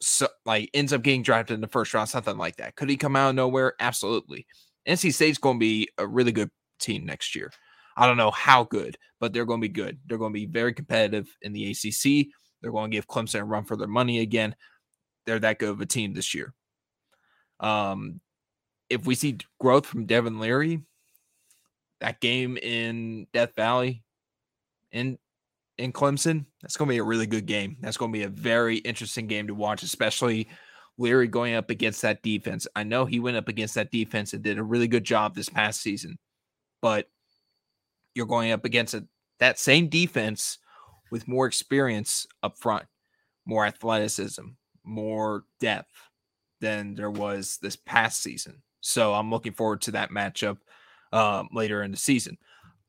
so, 0.00 0.28
like 0.44 0.70
ends 0.74 0.92
up 0.92 1.02
getting 1.02 1.22
drafted 1.22 1.54
in 1.54 1.60
the 1.60 1.66
first 1.68 1.92
round, 1.94 2.08
something 2.08 2.38
like 2.38 2.56
that. 2.56 2.76
Could 2.76 2.88
he 2.88 2.96
come 2.96 3.16
out 3.16 3.30
of 3.30 3.34
nowhere? 3.34 3.74
Absolutely. 3.80 4.46
NC 4.86 5.12
State's 5.12 5.38
going 5.38 5.56
to 5.56 5.60
be 5.60 5.88
a 5.98 6.06
really 6.06 6.32
good 6.32 6.50
team 6.78 7.04
next 7.04 7.34
year. 7.34 7.50
I 7.96 8.06
don't 8.06 8.16
know 8.16 8.30
how 8.30 8.64
good, 8.64 8.96
but 9.20 9.32
they're 9.32 9.44
going 9.44 9.60
to 9.60 9.68
be 9.68 9.72
good. 9.72 9.98
They're 10.06 10.18
going 10.18 10.32
to 10.32 10.38
be 10.38 10.46
very 10.46 10.72
competitive 10.72 11.28
in 11.42 11.52
the 11.52 11.70
ACC. 11.70 12.28
They're 12.62 12.72
going 12.72 12.90
to 12.90 12.96
give 12.96 13.08
Clemson 13.08 13.40
a 13.40 13.44
run 13.44 13.64
for 13.64 13.76
their 13.76 13.88
money 13.88 14.20
again. 14.20 14.54
They're 15.26 15.40
that 15.40 15.58
good 15.58 15.70
of 15.70 15.80
a 15.80 15.86
team 15.86 16.14
this 16.14 16.34
year. 16.34 16.54
Um, 17.60 18.20
if 18.88 19.04
we 19.04 19.14
see 19.14 19.38
growth 19.60 19.84
from 19.84 20.06
Devin 20.06 20.38
Leary, 20.38 20.82
that 22.00 22.20
game 22.20 22.56
in 22.56 23.26
Death 23.32 23.54
Valley 23.56 24.04
in 24.92 25.18
in 25.78 25.92
Clemson, 25.92 26.44
that's 26.60 26.76
going 26.76 26.88
to 26.88 26.92
be 26.92 26.98
a 26.98 27.04
really 27.04 27.26
good 27.26 27.46
game. 27.46 27.76
That's 27.80 27.96
going 27.96 28.12
to 28.12 28.18
be 28.18 28.24
a 28.24 28.28
very 28.28 28.78
interesting 28.78 29.26
game 29.26 29.46
to 29.46 29.54
watch, 29.54 29.82
especially 29.82 30.48
Leary 30.98 31.28
going 31.28 31.54
up 31.54 31.70
against 31.70 32.02
that 32.02 32.22
defense. 32.22 32.66
I 32.74 32.82
know 32.82 33.04
he 33.04 33.20
went 33.20 33.36
up 33.36 33.48
against 33.48 33.76
that 33.76 33.92
defense 33.92 34.32
and 34.32 34.42
did 34.42 34.58
a 34.58 34.62
really 34.62 34.88
good 34.88 35.04
job 35.04 35.34
this 35.34 35.48
past 35.48 35.80
season, 35.80 36.18
but 36.82 37.08
you're 38.14 38.26
going 38.26 38.50
up 38.50 38.64
against 38.64 38.94
a, 38.94 39.06
that 39.38 39.58
same 39.58 39.88
defense 39.88 40.58
with 41.10 41.28
more 41.28 41.46
experience 41.46 42.26
up 42.42 42.58
front, 42.58 42.84
more 43.46 43.64
athleticism, 43.64 44.44
more 44.84 45.44
depth 45.60 45.94
than 46.60 46.94
there 46.94 47.10
was 47.10 47.58
this 47.62 47.76
past 47.76 48.20
season. 48.20 48.62
So 48.80 49.14
I'm 49.14 49.30
looking 49.30 49.52
forward 49.52 49.80
to 49.82 49.92
that 49.92 50.10
matchup 50.10 50.58
um, 51.12 51.48
later 51.52 51.82
in 51.82 51.92
the 51.92 51.96
season. 51.96 52.36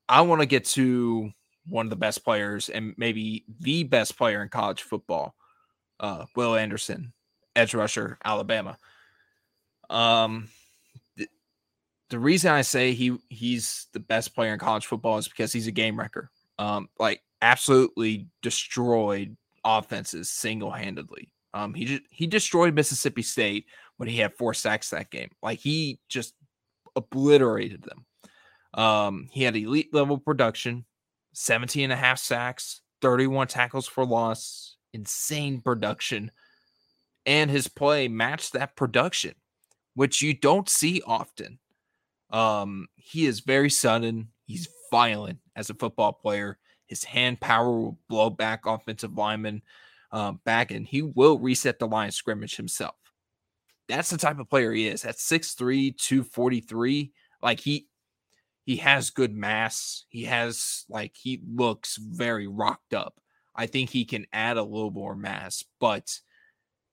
I 0.08 0.22
want 0.22 0.42
to 0.42 0.48
get 0.48 0.66
to 0.66 1.32
one 1.70 1.86
of 1.86 1.90
the 1.90 1.96
best 1.96 2.24
players 2.24 2.70
and 2.70 2.94
maybe 2.98 3.46
the 3.60 3.84
best 3.84 4.18
player 4.18 4.42
in 4.42 4.50
college 4.50 4.82
football, 4.82 5.36
uh, 6.00 6.26
Will 6.36 6.56
Anderson, 6.56 7.14
edge 7.56 7.74
rusher, 7.74 8.18
Alabama. 8.24 8.78
Um, 9.90 10.50
the, 11.16 11.28
the 12.10 12.20
reason 12.20 12.52
I 12.52 12.62
say 12.62 12.94
he 12.94 13.18
he's 13.30 13.88
the 13.94 14.00
best 14.00 14.36
player 14.36 14.54
in 14.54 14.60
college 14.60 14.86
football 14.86 15.18
is 15.18 15.28
because 15.28 15.52
he's 15.52 15.68
a 15.68 15.72
game 15.72 16.00
wrecker. 16.00 16.30
Um, 16.58 16.90
like 17.00 17.22
absolutely 17.42 18.28
destroyed 18.42 19.36
offenses 19.64 20.30
single 20.30 20.72
handedly. 20.72 21.32
Um, 21.54 21.74
he 21.74 22.02
he 22.12 22.28
destroyed 22.28 22.76
Mississippi 22.76 23.22
State 23.22 23.66
when 23.98 24.08
he 24.08 24.18
had 24.18 24.36
four 24.36 24.54
sacks 24.54 24.90
that 24.90 25.10
game. 25.10 25.30
Like 25.42 25.60
he 25.60 26.00
just 26.08 26.34
obliterated 26.96 27.84
them. 27.84 28.06
Um, 28.74 29.30
he 29.32 29.44
had 29.44 29.56
elite 29.56 29.94
level 29.94 30.18
production, 30.18 30.86
17 31.40 31.86
and 31.86 31.94
a 31.94 31.96
half 31.96 32.20
sacks, 32.20 32.82
31 33.02 33.48
tackles 33.48 33.88
for 33.88 34.06
loss, 34.06 34.76
insane 34.92 35.62
production. 35.62 36.32
And 37.26 37.50
his 37.50 37.70
play 37.70 38.10
matched 38.10 38.54
that 38.54 38.76
production, 38.76 39.36
which 39.94 40.22
you 40.22 40.34
don't 40.34 40.68
see 40.68 41.02
often. 41.08 41.60
Um, 42.30 42.88
he 42.98 43.26
is 43.26 43.40
very 43.40 43.70
sudden. 43.70 44.30
He's 44.48 44.68
violent 44.92 45.40
as 45.56 45.70
a 45.70 45.76
football 45.76 46.12
player. 46.12 46.58
His 46.88 47.06
hand 47.06 47.40
power 47.40 47.72
will 47.72 48.00
blow 48.10 48.30
back 48.30 48.66
offensive 48.66 49.18
linemen 49.18 49.62
um, 50.12 50.42
back, 50.44 50.72
and 50.72 50.86
he 50.86 51.04
will 51.04 51.40
reset 51.40 51.80
the 51.80 51.88
line 51.88 52.10
of 52.10 52.14
scrimmage 52.14 52.58
himself. 52.58 52.96
That's 53.88 54.10
the 54.10 54.18
type 54.18 54.40
of 54.40 54.50
player 54.50 54.74
he 54.74 54.88
is. 54.88 55.06
At 55.06 55.16
6'3, 55.16 55.98
243, 55.98 57.14
like 57.42 57.62
he 57.62 57.88
he 58.70 58.76
has 58.76 59.10
good 59.10 59.36
mass. 59.36 60.06
He 60.10 60.26
has 60.26 60.86
like 60.90 61.16
he 61.18 61.42
looks 61.52 61.98
very 61.98 62.46
rocked 62.46 62.94
up. 62.94 63.20
I 63.56 63.66
think 63.66 63.90
he 63.90 64.06
can 64.06 64.28
add 64.32 64.58
a 64.58 64.64
little 64.64 64.92
more 64.92 65.16
mass, 65.16 65.64
but 65.80 66.20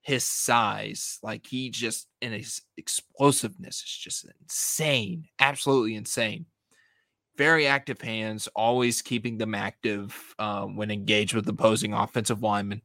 his 0.01 0.25
size, 0.25 1.19
like 1.23 1.47
he 1.47 1.69
just 1.69 2.09
and 2.23 2.33
his 2.33 2.63
explosiveness 2.79 3.83
is 3.83 3.91
just 3.91 4.27
insane, 4.41 5.27
absolutely 5.39 5.97
insane. 5.97 6.47
Very 7.37 7.67
active 7.67 8.01
hands, 8.01 8.49
always 8.57 9.03
keeping 9.03 9.37
them 9.37 9.55
active 9.55 10.35
um, 10.39 10.77
when 10.77 10.91
engaged 10.91 11.35
with 11.35 11.47
opposing 11.47 11.93
offensive 11.93 12.43
linemen. 12.43 12.81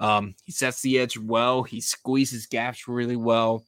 Um, 0.00 0.34
he 0.42 0.50
sets 0.50 0.82
the 0.82 0.98
edge 0.98 1.16
well. 1.16 1.62
He 1.62 1.80
squeezes 1.80 2.46
gaps 2.46 2.88
really 2.88 3.14
well. 3.14 3.64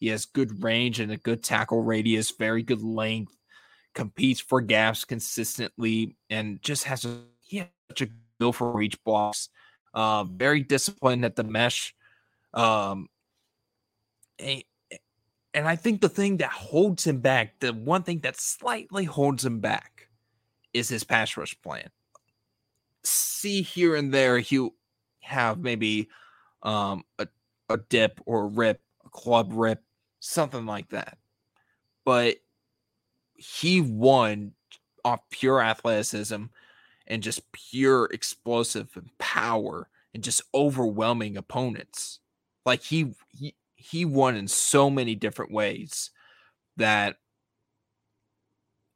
He 0.00 0.08
has 0.08 0.26
good 0.26 0.62
range 0.62 1.00
and 1.00 1.12
a 1.12 1.16
good 1.16 1.42
tackle 1.42 1.82
radius, 1.82 2.30
very 2.32 2.62
good 2.62 2.82
length 2.82 3.37
competes 3.94 4.40
for 4.40 4.60
gaps 4.60 5.04
consistently, 5.04 6.16
and 6.30 6.60
just 6.62 6.84
has 6.84 7.04
a 7.04 7.22
he 7.40 7.58
has 7.58 7.68
such 7.88 8.02
a 8.02 8.08
feel 8.38 8.52
for 8.52 8.72
reach 8.72 9.02
blocks. 9.04 9.48
Uh, 9.94 10.24
very 10.24 10.60
disciplined 10.60 11.24
at 11.24 11.36
the 11.36 11.44
mesh. 11.44 11.94
Um, 12.54 13.08
and, 14.38 14.62
and 15.54 15.66
I 15.66 15.76
think 15.76 16.00
the 16.00 16.08
thing 16.08 16.36
that 16.38 16.50
holds 16.50 17.06
him 17.06 17.20
back, 17.20 17.58
the 17.60 17.72
one 17.72 18.02
thing 18.02 18.20
that 18.20 18.38
slightly 18.38 19.04
holds 19.04 19.44
him 19.44 19.60
back, 19.60 20.08
is 20.72 20.88
his 20.88 21.04
pass 21.04 21.36
rush 21.36 21.60
plan. 21.62 21.88
See 23.02 23.62
here 23.62 23.96
and 23.96 24.12
there, 24.12 24.38
he'll 24.38 24.74
have 25.20 25.58
maybe 25.58 26.08
um, 26.62 27.04
a, 27.18 27.26
a 27.68 27.78
dip 27.78 28.20
or 28.26 28.42
a 28.42 28.48
rip, 28.48 28.80
a 29.04 29.10
club 29.10 29.52
rip, 29.52 29.82
something 30.20 30.66
like 30.66 30.90
that. 30.90 31.18
But 32.04 32.36
he 33.38 33.80
won 33.80 34.52
off 35.04 35.20
pure 35.30 35.62
athleticism 35.62 36.44
and 37.06 37.22
just 37.22 37.50
pure 37.52 38.06
explosive 38.12 38.96
power 39.18 39.88
and 40.12 40.22
just 40.22 40.42
overwhelming 40.54 41.36
opponents. 41.36 42.18
Like 42.66 42.82
he 42.82 43.14
he 43.30 43.54
he 43.76 44.04
won 44.04 44.36
in 44.36 44.48
so 44.48 44.90
many 44.90 45.14
different 45.14 45.52
ways 45.52 46.10
that 46.76 47.16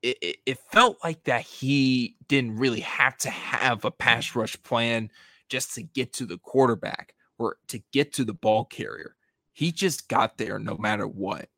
it, 0.02 0.18
it, 0.20 0.36
it 0.44 0.58
felt 0.70 0.98
like 1.04 1.22
that 1.24 1.42
he 1.42 2.16
didn't 2.28 2.56
really 2.56 2.80
have 2.80 3.16
to 3.18 3.30
have 3.30 3.84
a 3.84 3.90
pass 3.90 4.34
rush 4.34 4.60
plan 4.64 5.10
just 5.48 5.74
to 5.74 5.82
get 5.82 6.12
to 6.14 6.26
the 6.26 6.38
quarterback 6.38 7.14
or 7.38 7.58
to 7.68 7.80
get 7.92 8.12
to 8.14 8.24
the 8.24 8.34
ball 8.34 8.64
carrier. 8.64 9.14
He 9.52 9.70
just 9.70 10.08
got 10.08 10.38
there 10.38 10.58
no 10.58 10.76
matter 10.76 11.06
what. 11.06 11.48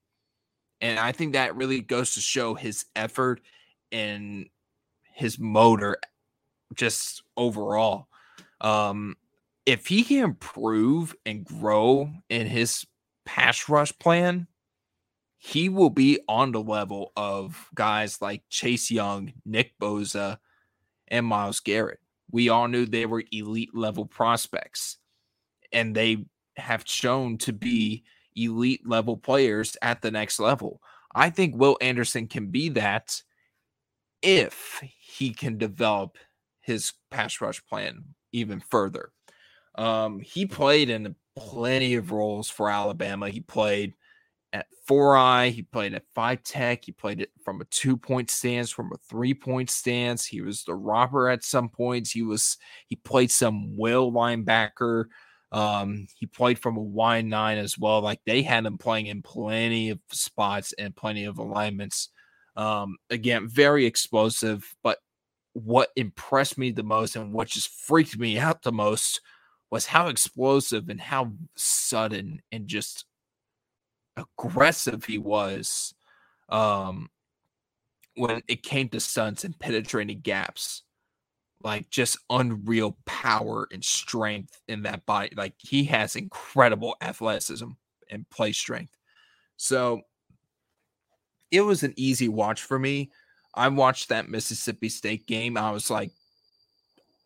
And 0.84 0.98
I 0.98 1.12
think 1.12 1.32
that 1.32 1.56
really 1.56 1.80
goes 1.80 2.12
to 2.12 2.20
show 2.20 2.52
his 2.52 2.84
effort 2.94 3.40
and 3.90 4.50
his 5.14 5.38
motor 5.38 5.96
just 6.74 7.22
overall. 7.38 8.08
Um, 8.60 9.16
if 9.64 9.86
he 9.86 10.02
can 10.02 10.22
improve 10.22 11.16
and 11.24 11.42
grow 11.42 12.10
in 12.28 12.46
his 12.46 12.84
pass 13.24 13.66
rush 13.66 13.98
plan, 13.98 14.46
he 15.38 15.70
will 15.70 15.88
be 15.88 16.20
on 16.28 16.52
the 16.52 16.60
level 16.60 17.12
of 17.16 17.66
guys 17.74 18.20
like 18.20 18.42
Chase 18.50 18.90
Young, 18.90 19.32
Nick 19.46 19.72
Bosa, 19.80 20.36
and 21.08 21.24
Myles 21.24 21.60
Garrett. 21.60 22.00
We 22.30 22.50
all 22.50 22.68
knew 22.68 22.84
they 22.84 23.06
were 23.06 23.24
elite 23.32 23.74
level 23.74 24.04
prospects, 24.04 24.98
and 25.72 25.94
they 25.94 26.26
have 26.58 26.82
shown 26.86 27.38
to 27.38 27.54
be 27.54 28.04
elite 28.36 28.86
level 28.86 29.16
players 29.16 29.76
at 29.82 30.02
the 30.02 30.10
next 30.10 30.38
level. 30.38 30.80
I 31.14 31.30
think 31.30 31.56
Will 31.56 31.78
Anderson 31.80 32.26
can 32.26 32.48
be 32.48 32.70
that 32.70 33.22
if 34.22 34.82
he 34.98 35.32
can 35.32 35.58
develop 35.58 36.18
his 36.60 36.92
pass 37.10 37.40
rush 37.40 37.64
plan 37.66 38.04
even 38.32 38.60
further. 38.60 39.10
Um, 39.76 40.20
he 40.20 40.46
played 40.46 40.90
in 40.90 41.14
plenty 41.36 41.94
of 41.94 42.10
roles 42.10 42.48
for 42.48 42.70
Alabama. 42.70 43.28
He 43.28 43.40
played 43.40 43.94
at 44.52 44.66
four 44.86 45.16
eye, 45.16 45.48
he 45.48 45.62
played 45.62 45.94
at 45.94 46.04
five 46.14 46.42
tech, 46.44 46.84
he 46.84 46.92
played 46.92 47.20
it 47.20 47.30
from 47.44 47.60
a 47.60 47.64
two 47.66 47.96
point 47.96 48.30
stance, 48.30 48.70
from 48.70 48.92
a 48.92 48.98
three 49.08 49.34
point 49.34 49.68
stance. 49.68 50.24
He 50.24 50.40
was 50.40 50.64
the 50.64 50.74
robber 50.74 51.28
at 51.28 51.44
some 51.44 51.68
points. 51.68 52.12
He 52.12 52.22
was 52.22 52.56
he 52.86 52.96
played 52.96 53.30
some 53.30 53.76
will 53.76 54.12
linebacker. 54.12 55.06
Um, 55.54 56.08
he 56.18 56.26
played 56.26 56.58
from 56.58 56.76
a 56.76 56.82
wide 56.82 57.26
nine 57.26 57.58
as 57.58 57.78
well. 57.78 58.00
Like 58.00 58.20
they 58.26 58.42
had 58.42 58.66
him 58.66 58.76
playing 58.76 59.06
in 59.06 59.22
plenty 59.22 59.90
of 59.90 60.00
spots 60.10 60.74
and 60.76 60.96
plenty 60.96 61.26
of 61.26 61.38
alignments. 61.38 62.08
Um, 62.56 62.96
again, 63.08 63.48
very 63.48 63.86
explosive. 63.86 64.74
But 64.82 64.98
what 65.52 65.90
impressed 65.94 66.58
me 66.58 66.72
the 66.72 66.82
most 66.82 67.14
and 67.14 67.32
what 67.32 67.46
just 67.46 67.68
freaked 67.68 68.18
me 68.18 68.36
out 68.36 68.62
the 68.62 68.72
most 68.72 69.20
was 69.70 69.86
how 69.86 70.08
explosive 70.08 70.88
and 70.88 71.00
how 71.00 71.32
sudden 71.56 72.42
and 72.50 72.66
just 72.66 73.04
aggressive 74.16 75.04
he 75.04 75.18
was 75.18 75.94
um, 76.48 77.08
when 78.16 78.42
it 78.48 78.64
came 78.64 78.88
to 78.88 78.98
stunts 78.98 79.44
and 79.44 79.58
penetrating 79.58 80.18
gaps 80.20 80.83
like 81.64 81.88
just 81.88 82.18
unreal 82.28 82.96
power 83.06 83.66
and 83.72 83.82
strength 83.82 84.60
in 84.68 84.82
that 84.82 85.04
body. 85.06 85.30
Like 85.34 85.54
he 85.58 85.84
has 85.84 86.14
incredible 86.14 86.94
athleticism 87.00 87.68
and 88.10 88.30
play 88.30 88.52
strength. 88.52 88.94
So 89.56 90.02
it 91.50 91.62
was 91.62 91.82
an 91.82 91.94
easy 91.96 92.28
watch 92.28 92.62
for 92.62 92.78
me. 92.78 93.10
I 93.54 93.68
watched 93.68 94.10
that 94.10 94.28
Mississippi 94.28 94.90
State 94.90 95.26
game. 95.26 95.56
I 95.56 95.70
was 95.70 95.90
like, 95.90 96.10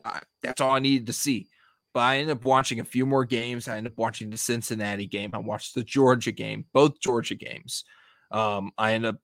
I, 0.05 0.21
that's 0.43 0.61
all 0.61 0.71
I 0.71 0.79
needed 0.79 1.09
to 1.09 1.13
see. 1.13 1.49
But 1.93 2.01
I 2.01 2.19
ended 2.19 2.37
up 2.37 2.45
watching 2.45 2.79
a 2.79 2.85
few 2.85 3.07
more 3.07 3.25
games. 3.25 3.67
I 3.67 3.77
ended 3.77 3.93
up 3.93 3.99
watching 3.99 4.31
the 4.31 4.37
Cincinnati 4.37 5.07
game. 5.07 5.31
I 5.33 5.39
watched 5.39 5.75
the 5.75 5.83
Georgia 5.83 6.33
game, 6.33 6.67
both 6.73 7.01
Georgia 7.01 7.35
games. 7.35 7.85
Um, 8.31 8.71
I 8.79 8.93
ended 8.93 9.15
up 9.15 9.21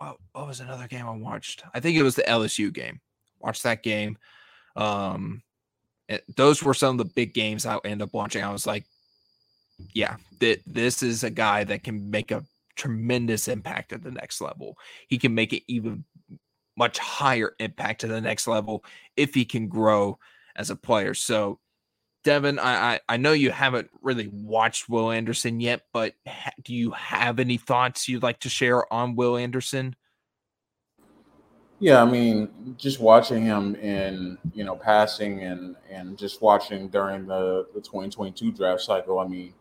what, 0.00 0.16
what 0.32 0.46
was 0.46 0.60
another 0.60 0.88
game 0.88 1.06
I 1.06 1.12
watched? 1.12 1.62
I 1.74 1.80
think 1.80 1.96
it 1.96 2.02
was 2.02 2.14
the 2.14 2.22
LSU 2.22 2.72
game. 2.72 3.00
Watched 3.38 3.62
that 3.64 3.82
game. 3.82 4.16
Um, 4.74 5.42
it, 6.08 6.24
those 6.36 6.62
were 6.62 6.74
some 6.74 6.98
of 6.98 7.06
the 7.06 7.12
big 7.14 7.34
games 7.34 7.66
I 7.66 7.78
ended 7.84 8.02
up 8.02 8.14
watching. 8.14 8.42
I 8.42 8.50
was 8.50 8.66
like, 8.66 8.84
yeah, 9.94 10.16
th- 10.40 10.62
this 10.66 11.02
is 11.02 11.22
a 11.22 11.30
guy 11.30 11.64
that 11.64 11.84
can 11.84 12.10
make 12.10 12.30
a 12.30 12.44
tremendous 12.76 13.46
impact 13.46 13.92
at 13.92 14.02
the 14.02 14.10
next 14.10 14.40
level. 14.40 14.76
He 15.08 15.18
can 15.18 15.34
make 15.34 15.52
it 15.52 15.62
even 15.68 16.04
much 16.78 16.98
higher 16.98 17.52
impact 17.58 18.00
to 18.00 18.06
the 18.06 18.20
next 18.22 18.46
level 18.46 18.84
if 19.16 19.34
he 19.34 19.44
can 19.44 19.68
grow 19.68 20.18
as 20.56 20.70
a 20.70 20.76
player. 20.76 21.12
So, 21.12 21.59
Devin, 22.22 22.58
I, 22.58 22.94
I, 22.94 23.00
I 23.08 23.16
know 23.16 23.32
you 23.32 23.50
haven't 23.50 23.90
really 24.02 24.28
watched 24.28 24.88
Will 24.88 25.10
Anderson 25.10 25.60
yet, 25.60 25.82
but 25.92 26.14
ha- 26.26 26.52
do 26.62 26.74
you 26.74 26.90
have 26.90 27.38
any 27.38 27.56
thoughts 27.56 28.08
you'd 28.08 28.22
like 28.22 28.40
to 28.40 28.48
share 28.48 28.90
on 28.92 29.16
Will 29.16 29.36
Anderson? 29.36 29.96
Yeah, 31.78 32.02
I 32.02 32.04
mean, 32.04 32.76
just 32.76 33.00
watching 33.00 33.42
him 33.42 33.74
in 33.76 34.36
you 34.52 34.64
know 34.64 34.76
passing 34.76 35.44
and 35.44 35.76
and 35.90 36.18
just 36.18 36.42
watching 36.42 36.88
during 36.88 37.26
the 37.26 37.68
the 37.74 37.80
2022 37.80 38.52
draft 38.52 38.82
cycle. 38.82 39.18
I 39.18 39.26
mean, 39.26 39.54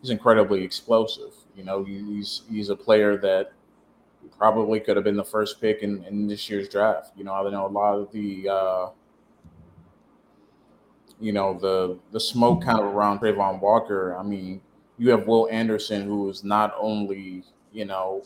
he's 0.00 0.10
incredibly 0.10 0.64
explosive. 0.64 1.32
You 1.54 1.62
know, 1.62 1.84
he's 1.84 2.42
he's 2.50 2.70
a 2.70 2.76
player 2.76 3.16
that 3.18 3.52
probably 4.36 4.80
could 4.80 4.96
have 4.96 5.04
been 5.04 5.16
the 5.16 5.24
first 5.24 5.60
pick 5.60 5.82
in, 5.82 6.02
in 6.04 6.26
this 6.26 6.50
year's 6.50 6.68
draft. 6.68 7.12
You 7.16 7.22
know, 7.22 7.34
I 7.34 7.48
know 7.50 7.66
a 7.66 7.68
lot 7.68 7.94
of 7.94 8.10
the 8.10 8.48
uh, 8.48 8.88
you 11.20 11.32
know 11.32 11.58
the 11.58 11.98
the 12.12 12.20
smoke 12.20 12.62
kind 12.62 12.78
of 12.78 12.86
around 12.86 13.20
Travon 13.20 13.60
Walker. 13.60 14.16
I 14.16 14.22
mean, 14.22 14.60
you 14.98 15.10
have 15.10 15.26
Will 15.26 15.48
Anderson, 15.50 16.04
who 16.04 16.28
is 16.28 16.44
not 16.44 16.74
only 16.78 17.44
you 17.72 17.84
know 17.84 18.24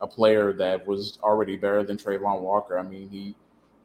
a 0.00 0.06
player 0.06 0.52
that 0.54 0.86
was 0.86 1.18
already 1.22 1.56
better 1.56 1.82
than 1.82 1.96
Travon 1.96 2.40
Walker. 2.40 2.78
I 2.78 2.82
mean, 2.82 3.08
he 3.08 3.34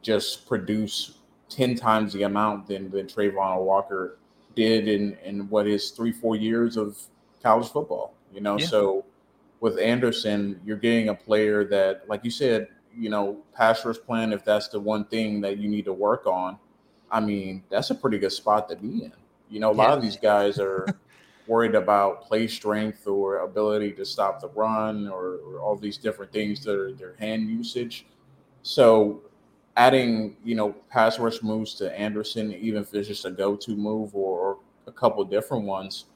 just 0.02 0.46
produced 0.46 1.18
10 1.48 1.74
times 1.74 2.12
the 2.12 2.22
amount 2.22 2.66
than, 2.66 2.90
than 2.90 3.06
Travon 3.06 3.62
Walker 3.62 4.18
did 4.54 4.88
in, 4.88 5.16
in 5.24 5.48
what 5.48 5.66
is 5.66 5.90
three, 5.90 6.12
four 6.12 6.36
years 6.36 6.76
of 6.76 6.98
college 7.42 7.68
football, 7.68 8.14
you 8.32 8.40
know? 8.40 8.58
Yeah. 8.58 8.66
So 8.66 9.04
with 9.60 9.78
Anderson, 9.78 10.60
you're 10.64 10.76
getting 10.76 11.10
a 11.10 11.14
player 11.14 11.64
that, 11.64 12.08
like 12.08 12.24
you 12.24 12.30
said, 12.30 12.68
you 12.96 13.10
know, 13.10 13.42
pass 13.54 13.84
rush 13.84 13.98
plan, 13.98 14.32
if 14.32 14.44
that's 14.44 14.68
the 14.68 14.80
one 14.80 15.04
thing 15.04 15.40
that 15.42 15.58
you 15.58 15.68
need 15.68 15.84
to 15.84 15.92
work 15.92 16.26
on, 16.26 16.58
I 17.10 17.20
mean, 17.20 17.62
that's 17.70 17.90
a 17.90 17.94
pretty 17.94 18.18
good 18.18 18.32
spot 18.32 18.68
to 18.68 18.76
be 18.76 19.04
in. 19.04 19.12
You 19.48 19.60
know, 19.60 19.70
a 19.70 19.72
lot 19.72 19.90
of 19.90 20.02
these 20.02 20.16
guys 20.22 20.58
are 20.58 20.86
worried 21.46 21.74
about 21.74 22.22
play 22.22 22.46
strength 22.46 23.06
or 23.06 23.38
ability 23.38 23.92
to 23.92 24.04
stop 24.04 24.40
the 24.40 24.48
run 24.48 25.08
or, 25.08 25.36
or 25.36 25.60
all 25.60 25.76
these 25.76 25.96
different 25.96 26.32
things 26.32 26.64
that 26.64 26.74
are 26.74 26.92
their 26.92 27.14
hand 27.18 27.48
usage. 27.48 28.06
So 28.62 29.22
adding, 29.76 30.36
you 30.44 30.54
know, 30.54 30.72
pass 30.90 31.18
rush 31.18 31.42
moves 31.42 31.74
to 31.74 31.96
Anderson, 31.98 32.52
even 32.52 32.82
if 32.82 32.92
it's 32.94 33.08
just 33.08 33.24
a 33.24 33.30
go-to 33.30 33.76
move 33.76 34.14
or, 34.14 34.38
or 34.38 34.58
a 34.86 34.92
couple 34.92 35.24
different 35.24 35.64
ones, 35.64 36.06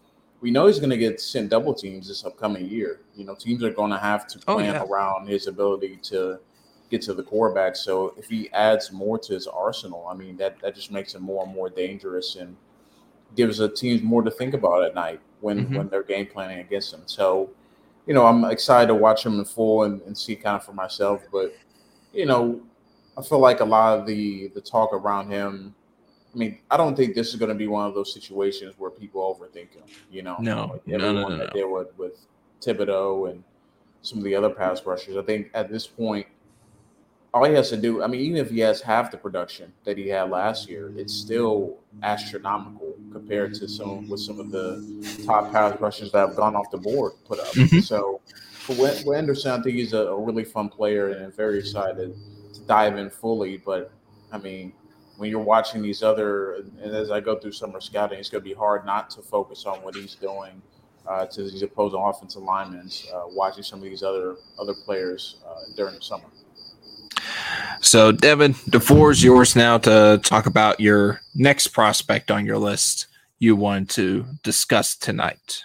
we 0.41 0.51
know 0.51 0.67
he's 0.67 0.79
going 0.79 0.91
to 0.91 0.97
get 0.97 1.21
sent 1.21 1.51
double 1.51 1.75
teams 1.75 2.09
this 2.09 2.25
upcoming 2.25 2.67
year. 2.67 3.01
You 3.15 3.25
know, 3.25 3.35
teams 3.35 3.63
are 3.63 3.71
going 3.71 3.91
to 3.91 3.99
have 3.99 4.27
to 4.29 4.39
oh, 4.49 4.57
plan 4.57 4.71
oh, 4.71 4.73
yeah. 4.73 4.85
around 4.85 5.29
his 5.29 5.47
ability 5.47 5.99
to 6.05 6.41
get 6.91 7.03
to 7.03 7.15
the 7.15 7.23
quarterback. 7.23 7.77
So 7.77 8.15
if 8.19 8.29
he 8.29 8.51
adds 8.53 8.93
more 8.93 9.19
to 9.19 9.33
his 9.35 9.47
arsenal, 9.47 10.07
I 10.11 10.15
mean, 10.15 10.37
that 10.39 10.61
that 10.61 10.75
just 10.75 10.91
makes 10.91 11.15
him 11.15 11.23
more 11.23 11.45
and 11.45 11.55
more 11.55 11.71
dangerous 11.71 12.37
and– 12.37 12.57
gives 13.37 13.59
the 13.59 13.69
teams 13.69 14.03
more 14.03 14.23
to 14.23 14.31
think 14.31 14.55
about 14.55 14.83
at 14.83 14.95
night 14.95 15.21
when 15.41 15.65
mm-hmm. 15.65 15.77
when 15.77 15.89
they're 15.89 16.03
game 16.03 16.27
planning 16.27 16.59
against 16.59 16.93
him. 16.93 17.03
So, 17.07 17.51
you 18.07 18.15
know, 18.15 18.27
I'm 18.27 18.45
excited 18.45 18.89
to 18.89 18.95
watch 18.95 19.25
him 19.25 19.39
in 19.39 19.45
full 19.45 19.85
and, 19.85 20.03
and 20.03 20.17
see 20.17 20.37
kind 20.37 20.57
of 20.57 20.65
for 20.65 20.73
myself. 20.73 21.23
But, 21.31 21.55
you 22.13 22.27
know, 22.27 22.61
I 23.17 23.23
feel 23.23 23.39
like 23.39 23.61
a 23.61 23.65
lot 23.65 23.99
of 23.99 24.07
the 24.07 24.49
the 24.49 24.61
talk 24.61 24.93
around 24.93 25.31
him. 25.31 25.75
I 26.35 26.39
mean, 26.39 26.59
I 26.71 26.77
don't 26.77 26.97
think 26.97 27.15
this 27.15 27.29
is 27.29 27.37
going 27.37 27.49
to 27.49 27.57
be 27.57 27.67
one 27.67 27.87
of 27.87 27.95
those 27.95 28.13
situations 28.13 28.75
where 28.79 28.91
people 28.91 29.21
overthink 29.23 29.75
him. 29.75 29.85
You 30.11 30.23
know, 30.23 30.37
no, 30.41 30.67
like 30.73 30.83
everyone 30.89 31.15
no, 31.15 31.23
no, 31.23 31.29
no, 31.29 31.37
that 31.39 31.53
did 31.53 31.65
with 31.65 31.97
with 31.97 32.27
Thibodeaux 32.61 33.31
and 33.31 33.45
some 34.03 34.19
of 34.19 34.25
the 34.25 34.35
other 34.35 34.51
pass 34.51 34.85
rushers. 34.85 35.17
I 35.17 35.23
think 35.23 35.51
at 35.55 35.71
this 35.71 35.87
point, 35.87 36.27
all 37.33 37.45
he 37.45 37.55
has 37.55 37.71
to 37.71 37.77
do, 37.77 38.03
I 38.03 38.07
mean, 38.07 38.21
even 38.21 38.39
if 38.39 38.51
he 38.51 38.59
has 38.61 38.81
half 38.81 39.11
the 39.11 39.17
production 39.17 39.73
that 39.85 39.97
he 39.97 40.09
had 40.09 40.31
last 40.31 40.69
year, 40.69 40.93
it's 40.97 41.15
still 41.15 41.79
astronomical 42.03 42.97
compared 43.13 43.55
to 43.55 43.69
some 43.69 44.09
with 44.09 44.21
some 44.21 44.41
of 44.41 44.51
the 44.51 45.23
top 45.25 45.53
pass 45.53 45.79
rushers 45.81 46.11
that 46.13 46.29
have 46.29 46.37
gone 46.37 46.57
off 46.57 46.71
the 46.71 46.79
board 46.79 47.13
put 47.25 47.39
up. 47.39 47.47
Mm-hmm. 47.49 47.81
So 47.81 48.21
for 48.75 49.15
Anderson, 49.15 49.53
I 49.53 49.63
think 49.63 49.77
he's 49.77 49.93
a, 49.93 50.07
a, 50.07 50.21
really 50.21 50.45
fun 50.45 50.69
player 50.69 51.11
and 51.11 51.25
I'm 51.25 51.33
very 51.33 51.59
excited 51.59 52.15
to 52.55 52.61
dive 52.63 52.99
in 52.99 53.11
fully. 53.11 53.57
But 53.59 53.93
I 54.33 54.39
mean, 54.39 54.73
when 55.17 55.31
you're 55.31 55.41
watching 55.41 55.83
these 55.83 56.03
other, 56.03 56.55
and 56.83 56.95
as 56.95 57.11
I 57.11 57.21
go 57.21 57.39
through 57.39 57.53
summer 57.53 57.81
scouting, 57.81 58.19
it's 58.19 58.29
going 58.29 58.43
to 58.43 58.49
be 58.49 58.55
hard 58.55 58.85
not 58.85 59.11
to 59.11 59.23
focus 59.23 59.67
on 59.67 59.79
what 59.83 59.95
he's 59.95 60.15
doing 60.15 60.61
uh, 61.07 61.27
to 61.27 61.43
these 61.43 61.63
opposing 61.63 62.01
offensive 62.01 62.43
linemen, 62.43 62.91
uh, 63.15 63.23
watching 63.29 63.63
some 63.63 63.81
of 63.81 63.85
these 63.85 64.03
other 64.03 64.37
other 64.59 64.75
players 64.75 65.37
uh, 65.49 65.61
during 65.77 65.95
the 65.95 66.03
summer. 66.03 66.25
So, 67.81 68.13
Devin, 68.13 68.55
the 68.67 68.81
floor 68.81 69.11
is 69.11 69.25
yours 69.25 69.57
now 69.57 69.79
to 69.79 70.21
talk 70.23 70.47
about 70.47 70.81
your 70.81 71.21
next 71.35 71.69
prospect 71.69 72.31
on 72.31 72.45
your 72.45 72.59
list 72.59 73.07
you 73.41 73.57
want 73.57 73.91
to 73.91 74.27
discuss 74.43 74.95
tonight. 74.95 75.65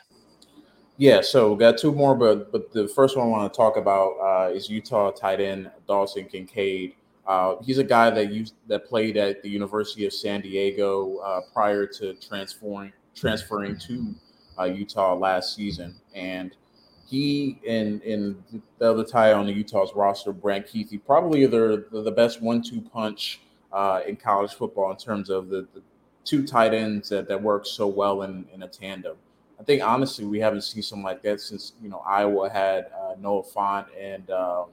Yeah, 0.98 1.22
so 1.22 1.56
got 1.56 1.78
two 1.78 1.94
more, 1.94 2.16
but 2.16 2.52
but 2.52 2.72
the 2.72 2.88
first 2.88 3.18
one 3.18 3.28
I 3.28 3.30
want 3.30 3.52
to 3.52 3.56
talk 3.56 3.76
about 3.76 4.14
uh, 4.22 4.54
is 4.54 4.70
Utah 4.70 5.12
tight 5.12 5.42
end 5.42 5.70
Dalton 5.88 6.26
Kincaid. 6.26 6.96
Uh, 7.28 7.56
he's 7.62 7.80
a 7.80 7.84
guy 7.84 8.10
that 8.10 8.32
used 8.32 8.54
that 8.68 8.86
played 8.88 9.18
at 9.18 9.44
the 9.44 9.50
University 9.50 10.06
of 10.06 10.14
San 10.14 10.40
Diego 10.40 11.18
uh, 11.18 11.42
prior 11.54 11.86
to 11.86 12.14
transferring 12.16 12.94
transferring 13.14 13.78
to 13.78 14.16
uh, 14.58 14.64
Utah 14.64 15.16
last 15.16 15.54
season, 15.54 15.96
and 16.14 16.56
he 17.06 17.60
and 17.68 18.02
and 18.02 18.44
the 18.80 18.90
other 18.90 19.04
tie 19.04 19.34
on 19.34 19.46
the 19.46 19.54
Utah's 19.54 19.92
roster, 19.96 20.34
Brant 20.34 20.66
Kuithe, 20.66 21.00
probably 21.06 21.46
the 21.46 21.86
the 21.92 22.12
best 22.12 22.42
one-two 22.42 22.82
punch 22.82 23.42
uh, 23.72 24.02
in 24.08 24.16
college 24.16 24.54
football 24.54 24.92
in 24.92 24.98
terms 24.98 25.30
of 25.30 25.50
the, 25.50 25.68
the 25.74 25.82
two 26.24 26.46
tight 26.46 26.74
ends 26.74 27.10
that, 27.10 27.28
that 27.28 27.42
work 27.42 27.66
so 27.66 27.88
well 27.88 28.24
in, 28.24 28.46
in 28.54 28.64
a 28.64 28.68
tandem. 28.68 29.16
I 29.60 29.64
think 29.64 29.84
honestly 29.84 30.26
we 30.26 30.40
haven't 30.40 30.62
seen 30.62 30.82
something 30.82 31.04
like 31.04 31.22
that 31.22 31.40
since 31.40 31.74
you 31.82 31.90
know 31.90 32.02
Iowa 32.06 32.50
had 32.50 32.88
uh, 32.98 33.16
Noah 33.20 33.44
Fant 33.44 33.86
and 33.98 34.30
um, 34.32 34.66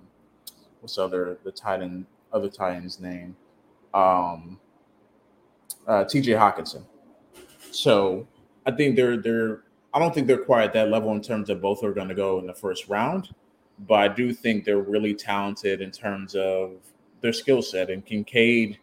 what's 0.81 0.97
the 0.97 1.05
other 1.05 1.39
the 1.45 1.53
tight 1.53 1.83
end 1.83 2.07
other 2.33 2.49
tight 2.49 2.77
end's 2.77 2.99
name, 2.99 3.37
um, 3.93 4.59
uh, 5.87 6.05
T.J. 6.05 6.33
Hockenson. 6.33 6.83
So 7.71 8.27
I 8.67 8.71
think 8.71 8.97
they're 8.97 9.17
they're 9.19 9.63
I 9.95 9.99
don't 9.99 10.15
think 10.15 10.27
they're 10.27 10.39
quite 10.39 10.65
at 10.65 10.73
that 10.73 10.89
level 10.89 11.13
in 11.13 11.21
terms 11.21 11.51
of 11.51 11.61
both 11.61 11.85
are 11.85 11.93
going 11.93 12.09
to 12.09 12.15
go 12.15 12.39
in 12.39 12.47
the 12.47 12.55
first 12.55 12.89
round, 12.89 13.31
but 13.87 13.95
I 13.95 14.09
do 14.09 14.33
think 14.33 14.65
they're 14.65 14.79
really 14.79 15.15
talented 15.15 15.81
in 15.83 15.91
terms 15.91 16.35
of 16.35 16.77
their 17.21 17.33
skill 17.33 17.61
set. 17.61 17.91
And 17.91 18.05
Kincaid, 18.05 18.79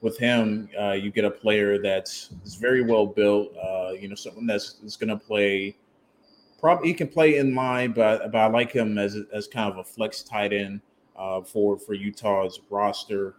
with 0.00 0.18
him, 0.18 0.68
uh, 0.78 0.92
you 0.92 1.10
get 1.10 1.24
a 1.24 1.30
player 1.30 1.80
that's 1.80 2.30
very 2.58 2.82
well 2.82 3.06
built. 3.06 3.54
Uh, 3.56 3.92
you 3.98 4.08
know, 4.08 4.14
someone 4.14 4.46
that's, 4.46 4.74
that's 4.74 4.96
going 4.96 5.08
to 5.08 5.16
play. 5.16 5.76
Probably 6.60 6.88
he 6.88 6.94
can 6.94 7.08
play 7.08 7.36
in 7.36 7.54
line, 7.54 7.92
but 7.92 8.32
but 8.32 8.38
I 8.38 8.46
like 8.46 8.72
him 8.72 8.96
as 8.96 9.18
as 9.32 9.46
kind 9.46 9.70
of 9.70 9.78
a 9.78 9.84
flex 9.84 10.22
tight 10.22 10.54
end 10.54 10.80
uh, 11.16 11.42
for 11.42 11.78
for 11.78 11.92
Utah's 11.92 12.60
roster. 12.70 13.34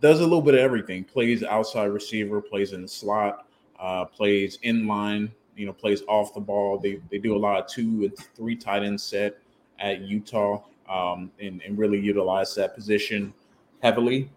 Does 0.00 0.20
a 0.20 0.22
little 0.22 0.42
bit 0.42 0.54
of 0.54 0.60
everything. 0.60 1.02
Plays 1.02 1.42
outside 1.42 1.86
receiver, 1.86 2.42
plays 2.42 2.72
in 2.72 2.82
the 2.82 2.88
slot, 2.88 3.46
uh, 3.80 4.04
plays 4.04 4.58
in 4.62 4.86
line, 4.86 5.32
you 5.58 5.66
know, 5.66 5.72
plays 5.72 6.02
off 6.08 6.32
the 6.32 6.40
ball. 6.40 6.78
They 6.78 7.00
they 7.10 7.18
do 7.18 7.36
a 7.36 7.38
lot 7.38 7.60
of 7.60 7.66
two 7.66 8.04
and 8.04 8.16
three 8.36 8.56
tight 8.56 8.84
end 8.84 9.00
set 9.00 9.38
at 9.80 10.00
Utah, 10.02 10.62
um, 10.88 11.30
and, 11.40 11.60
and 11.62 11.76
really 11.76 11.98
utilize 11.98 12.54
that 12.54 12.74
position 12.74 13.34
heavily. 13.82 14.30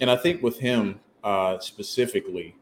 And 0.00 0.10
I 0.10 0.16
think 0.16 0.42
with 0.42 0.58
him 0.58 1.00
uh, 1.24 1.58
specifically, 1.60 2.56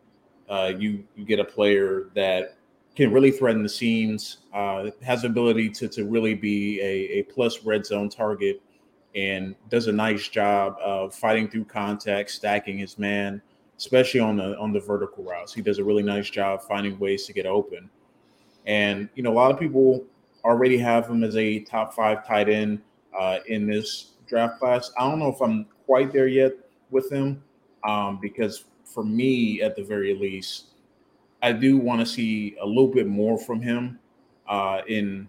uh, 0.48 0.72
you 0.78 1.04
you 1.16 1.24
get 1.24 1.40
a 1.40 1.44
player 1.44 2.10
that 2.14 2.56
can 2.94 3.12
really 3.12 3.30
threaten 3.30 3.62
the 3.62 3.68
seams, 3.68 4.38
uh, 4.54 4.90
has 5.02 5.22
the 5.22 5.28
ability 5.28 5.70
to 5.70 5.88
to 5.88 6.04
really 6.04 6.34
be 6.34 6.80
a, 6.80 7.18
a 7.18 7.22
plus 7.24 7.64
red 7.64 7.86
zone 7.86 8.10
target, 8.10 8.62
and 9.14 9.54
does 9.70 9.86
a 9.86 9.92
nice 9.92 10.28
job 10.28 10.76
of 10.82 11.14
fighting 11.14 11.48
through 11.48 11.64
contact, 11.64 12.30
stacking 12.30 12.78
his 12.78 12.98
man 12.98 13.40
especially 13.78 14.20
on 14.20 14.36
the 14.36 14.58
on 14.58 14.72
the 14.72 14.80
vertical 14.80 15.24
routes. 15.24 15.52
He 15.52 15.62
does 15.62 15.78
a 15.78 15.84
really 15.84 16.02
nice 16.02 16.30
job 16.30 16.62
finding 16.62 16.98
ways 16.98 17.26
to 17.26 17.32
get 17.32 17.46
open. 17.46 17.90
And 18.66 19.08
you 19.14 19.22
know, 19.22 19.32
a 19.32 19.34
lot 19.34 19.50
of 19.50 19.58
people 19.58 20.04
already 20.44 20.78
have 20.78 21.08
him 21.08 21.22
as 21.24 21.36
a 21.36 21.60
top 21.60 21.94
five 21.94 22.26
tight 22.26 22.48
end 22.48 22.80
uh, 23.18 23.38
in 23.46 23.66
this 23.66 24.12
draft 24.26 24.58
class. 24.58 24.90
I 24.98 25.08
don't 25.08 25.18
know 25.18 25.28
if 25.28 25.40
I'm 25.40 25.66
quite 25.86 26.12
there 26.12 26.28
yet 26.28 26.52
with 26.90 27.10
him 27.10 27.42
um, 27.84 28.18
because 28.20 28.64
for 28.84 29.04
me, 29.04 29.60
at 29.62 29.76
the 29.76 29.82
very 29.82 30.14
least, 30.14 30.66
I 31.42 31.52
do 31.52 31.76
want 31.76 32.00
to 32.00 32.06
see 32.06 32.56
a 32.60 32.66
little 32.66 32.88
bit 32.88 33.06
more 33.06 33.38
from 33.38 33.60
him 33.60 33.98
uh, 34.48 34.80
in 34.88 35.28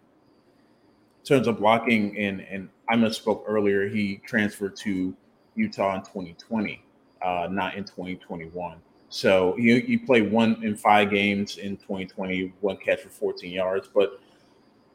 terms 1.23 1.47
of 1.47 1.57
blocking. 1.57 2.17
And 2.17 2.41
and 2.41 2.69
I 2.89 2.95
misspoke 2.95 3.43
earlier. 3.45 3.89
He 3.89 4.21
transferred 4.25 4.75
to 4.77 5.15
Utah 5.55 5.95
in 5.95 6.01
2020 6.01 6.83
uh, 7.21 7.47
not 7.49 7.75
in 7.75 7.83
2021. 7.83 8.77
So 9.09 9.55
you 9.57 9.75
you 9.75 10.05
play 10.05 10.21
one 10.21 10.63
in 10.63 10.75
five 10.75 11.09
games 11.09 11.57
in 11.57 11.77
2020, 11.77 12.53
one 12.61 12.77
catch 12.77 13.01
for 13.01 13.09
14 13.09 13.51
yards. 13.51 13.89
But 13.93 14.19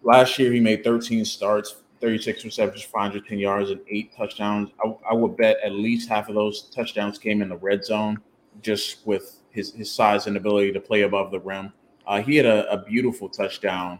last 0.02 0.38
year 0.38 0.52
he 0.52 0.60
made 0.60 0.84
13 0.84 1.24
starts, 1.24 1.76
36 2.00 2.44
receptions, 2.44 2.84
510 2.84 3.38
yards, 3.38 3.70
and 3.70 3.80
eight 3.88 4.14
touchdowns. 4.14 4.70
I, 4.84 4.94
I, 5.10 5.14
would 5.14 5.36
bet 5.36 5.58
at 5.64 5.72
least 5.72 6.08
half 6.08 6.28
of 6.28 6.34
those 6.34 6.64
touchdowns 6.64 7.18
came 7.18 7.40
in 7.40 7.48
the 7.48 7.56
red 7.56 7.84
zone, 7.84 8.20
just 8.60 9.06
with 9.06 9.40
his 9.50 9.72
his 9.72 9.90
size 9.90 10.26
and 10.26 10.36
ability 10.36 10.72
to 10.72 10.80
play 10.80 11.02
above 11.02 11.30
the 11.30 11.40
rim. 11.40 11.72
Uh, 12.06 12.20
he 12.20 12.36
had 12.36 12.46
a, 12.46 12.70
a 12.70 12.84
beautiful 12.84 13.28
touchdown 13.28 13.98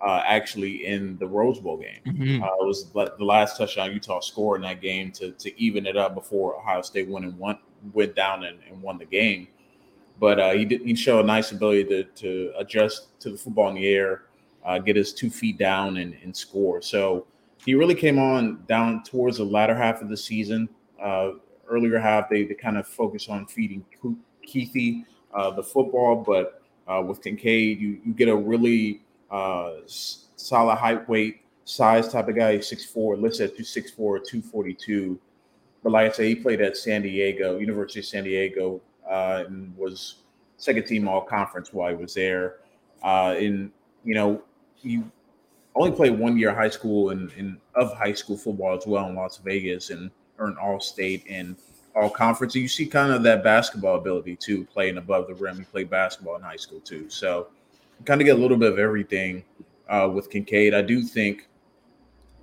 uh, 0.00 0.22
actually 0.24 0.86
in 0.86 1.16
the 1.18 1.26
Rose 1.26 1.58
Bowl 1.58 1.76
game. 1.76 2.00
Mm-hmm. 2.06 2.42
Uh, 2.42 2.46
it 2.46 2.66
was 2.66 2.90
the 2.92 3.24
last 3.24 3.56
touchdown 3.56 3.92
Utah 3.92 4.20
scored 4.20 4.60
in 4.60 4.62
that 4.62 4.80
game 4.80 5.10
to 5.12 5.32
to 5.32 5.60
even 5.60 5.86
it 5.86 5.96
up 5.96 6.14
before 6.14 6.56
Ohio 6.56 6.82
State 6.82 7.08
went 7.08 7.24
and 7.24 7.38
won, 7.38 7.58
went 7.92 8.14
down 8.14 8.44
and, 8.44 8.58
and 8.68 8.80
won 8.80 8.98
the 8.98 9.04
game. 9.04 9.48
But 10.20 10.40
uh, 10.40 10.50
he 10.52 10.64
did 10.64 10.82
he 10.82 10.94
showed 10.94 11.20
a 11.20 11.26
nice 11.26 11.52
ability 11.52 11.84
to 11.84 12.04
to 12.04 12.52
adjust 12.58 13.20
to 13.20 13.30
the 13.30 13.36
football 13.36 13.68
in 13.70 13.74
the 13.74 13.86
air, 13.86 14.24
uh, 14.64 14.78
get 14.78 14.96
his 14.96 15.12
two 15.12 15.30
feet 15.30 15.58
down 15.58 15.96
and, 15.96 16.16
and 16.22 16.36
score. 16.36 16.80
So 16.80 17.26
he 17.64 17.74
really 17.74 17.94
came 17.94 18.18
on 18.18 18.64
down 18.68 19.02
towards 19.02 19.38
the 19.38 19.44
latter 19.44 19.74
half 19.74 20.00
of 20.00 20.08
the 20.08 20.16
season. 20.16 20.68
Uh, 21.02 21.32
earlier 21.68 21.98
half 21.98 22.28
they, 22.30 22.44
they 22.44 22.54
kind 22.54 22.78
of 22.78 22.86
focus 22.86 23.28
on 23.28 23.46
feeding 23.46 23.84
Kuithe 24.46 25.04
the 25.54 25.62
football, 25.62 26.16
but 26.16 26.62
with 27.06 27.22
Kincaid 27.22 27.80
you 27.80 28.00
you 28.04 28.12
get 28.12 28.28
a 28.28 28.36
really 28.36 29.02
uh, 29.30 29.72
solid 29.86 30.76
height, 30.76 31.08
weight, 31.08 31.42
size 31.64 32.08
type 32.08 32.28
of 32.28 32.36
guy. 32.36 32.56
He's 32.56 32.70
6'4, 32.70 33.20
listed 33.20 33.50
at 33.50 33.56
6'4, 33.56 33.96
242. 33.96 35.18
But 35.82 35.92
like 35.92 36.10
I 36.10 36.14
said, 36.14 36.26
he 36.26 36.34
played 36.34 36.60
at 36.60 36.76
San 36.76 37.02
Diego, 37.02 37.58
University 37.58 38.00
of 38.00 38.06
San 38.06 38.24
Diego, 38.24 38.80
uh, 39.08 39.44
and 39.46 39.76
was 39.76 40.16
second 40.56 40.86
team 40.86 41.06
all 41.08 41.20
conference 41.20 41.72
while 41.72 41.90
he 41.90 41.94
was 41.94 42.14
there. 42.14 42.56
Uh, 43.02 43.34
and, 43.38 43.70
you 44.04 44.14
know, 44.14 44.42
he 44.74 45.02
only 45.74 45.92
played 45.92 46.18
one 46.18 46.36
year 46.36 46.52
high 46.52 46.68
school 46.68 47.10
and, 47.10 47.30
and 47.32 47.58
of 47.74 47.96
high 47.96 48.12
school 48.12 48.36
football 48.36 48.76
as 48.76 48.86
well 48.86 49.08
in 49.08 49.14
Las 49.14 49.38
Vegas 49.38 49.90
and 49.90 50.10
earned 50.38 50.58
all 50.58 50.80
state 50.80 51.24
and 51.28 51.56
all 51.94 52.10
conference. 52.10 52.54
And 52.54 52.62
you 52.62 52.68
see 52.68 52.86
kind 52.86 53.12
of 53.12 53.22
that 53.22 53.44
basketball 53.44 53.96
ability 53.96 54.36
too, 54.36 54.64
playing 54.64 54.98
above 54.98 55.28
the 55.28 55.34
rim. 55.34 55.56
He 55.56 55.64
played 55.64 55.90
basketball 55.90 56.36
in 56.36 56.42
high 56.42 56.56
school 56.56 56.80
too. 56.80 57.08
So, 57.08 57.48
kind 58.04 58.20
of 58.20 58.24
get 58.24 58.36
a 58.36 58.40
little 58.40 58.56
bit 58.56 58.72
of 58.72 58.78
everything 58.78 59.44
uh, 59.88 60.10
with 60.12 60.30
Kincaid. 60.30 60.74
I 60.74 60.82
do 60.82 61.02
think 61.02 61.48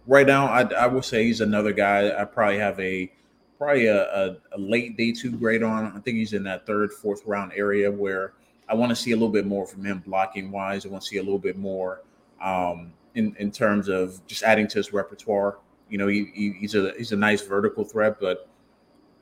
right 0.07 0.27
now, 0.27 0.47
I, 0.47 0.61
I 0.73 0.87
would 0.87 1.05
say 1.05 1.25
he's 1.25 1.41
another 1.41 1.73
guy. 1.73 2.19
I 2.19 2.25
probably 2.25 2.57
have 2.57 2.79
a 2.79 3.11
probably 3.57 3.87
a, 3.87 4.03
a, 4.03 4.37
a, 4.53 4.57
late 4.57 4.97
day 4.97 5.11
two 5.11 5.31
grade 5.31 5.63
on. 5.63 5.85
I 5.85 5.99
think 5.99 6.17
he's 6.17 6.33
in 6.33 6.43
that 6.43 6.65
third, 6.65 6.91
fourth 6.91 7.21
round 7.25 7.53
area 7.55 7.91
where 7.91 8.33
I 8.67 8.75
want 8.75 8.89
to 8.89 8.95
see 8.95 9.11
a 9.11 9.15
little 9.15 9.29
bit 9.29 9.45
more 9.45 9.65
from 9.65 9.85
him 9.85 9.99
blocking 9.99 10.51
wise. 10.51 10.85
I 10.85 10.89
want 10.89 11.03
to 11.03 11.09
see 11.09 11.17
a 11.17 11.23
little 11.23 11.39
bit 11.39 11.57
more 11.57 12.01
um, 12.41 12.93
in 13.15 13.35
in 13.39 13.51
terms 13.51 13.87
of 13.87 14.25
just 14.27 14.43
adding 14.43 14.67
to 14.69 14.79
his 14.79 14.93
repertoire. 14.93 15.59
You 15.89 15.97
know, 15.99 16.07
he, 16.07 16.31
he, 16.33 16.51
he's 16.59 16.75
a 16.75 16.93
he's 16.97 17.11
a 17.11 17.17
nice 17.17 17.41
vertical 17.41 17.83
threat, 17.83 18.19
but 18.19 18.49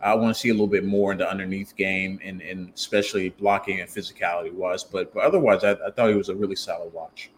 I 0.03 0.13
want 0.15 0.35
to 0.35 0.39
see 0.39 0.49
a 0.49 0.53
little 0.53 0.67
bit 0.67 0.83
more 0.83 1.13
in 1.13 1.17
the 1.17 1.29
underneath 1.29 1.75
game 1.75 2.19
and, 2.23 2.41
and 2.41 2.73
especially 2.75 3.29
blocking 3.29 3.79
and 3.79 3.89
physicality 3.89 4.51
wise. 4.51 4.83
But, 4.83 5.13
but 5.13 5.23
otherwise, 5.23 5.63
I, 5.63 5.71
I 5.71 5.91
thought 5.91 6.09
he 6.09 6.15
was 6.15 6.29
a 6.29 6.35
really 6.35 6.55
solid 6.55 6.91
watch. 6.93 7.31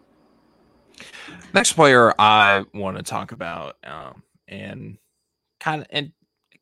Next 1.54 1.74
player 1.74 2.14
I 2.20 2.66
want 2.74 2.98
to 2.98 3.04
talk 3.04 3.32
about, 3.32 3.76
um, 3.84 4.24
and 4.48 4.98
kind 5.60 5.82
of 5.82 5.88
and 5.90 6.12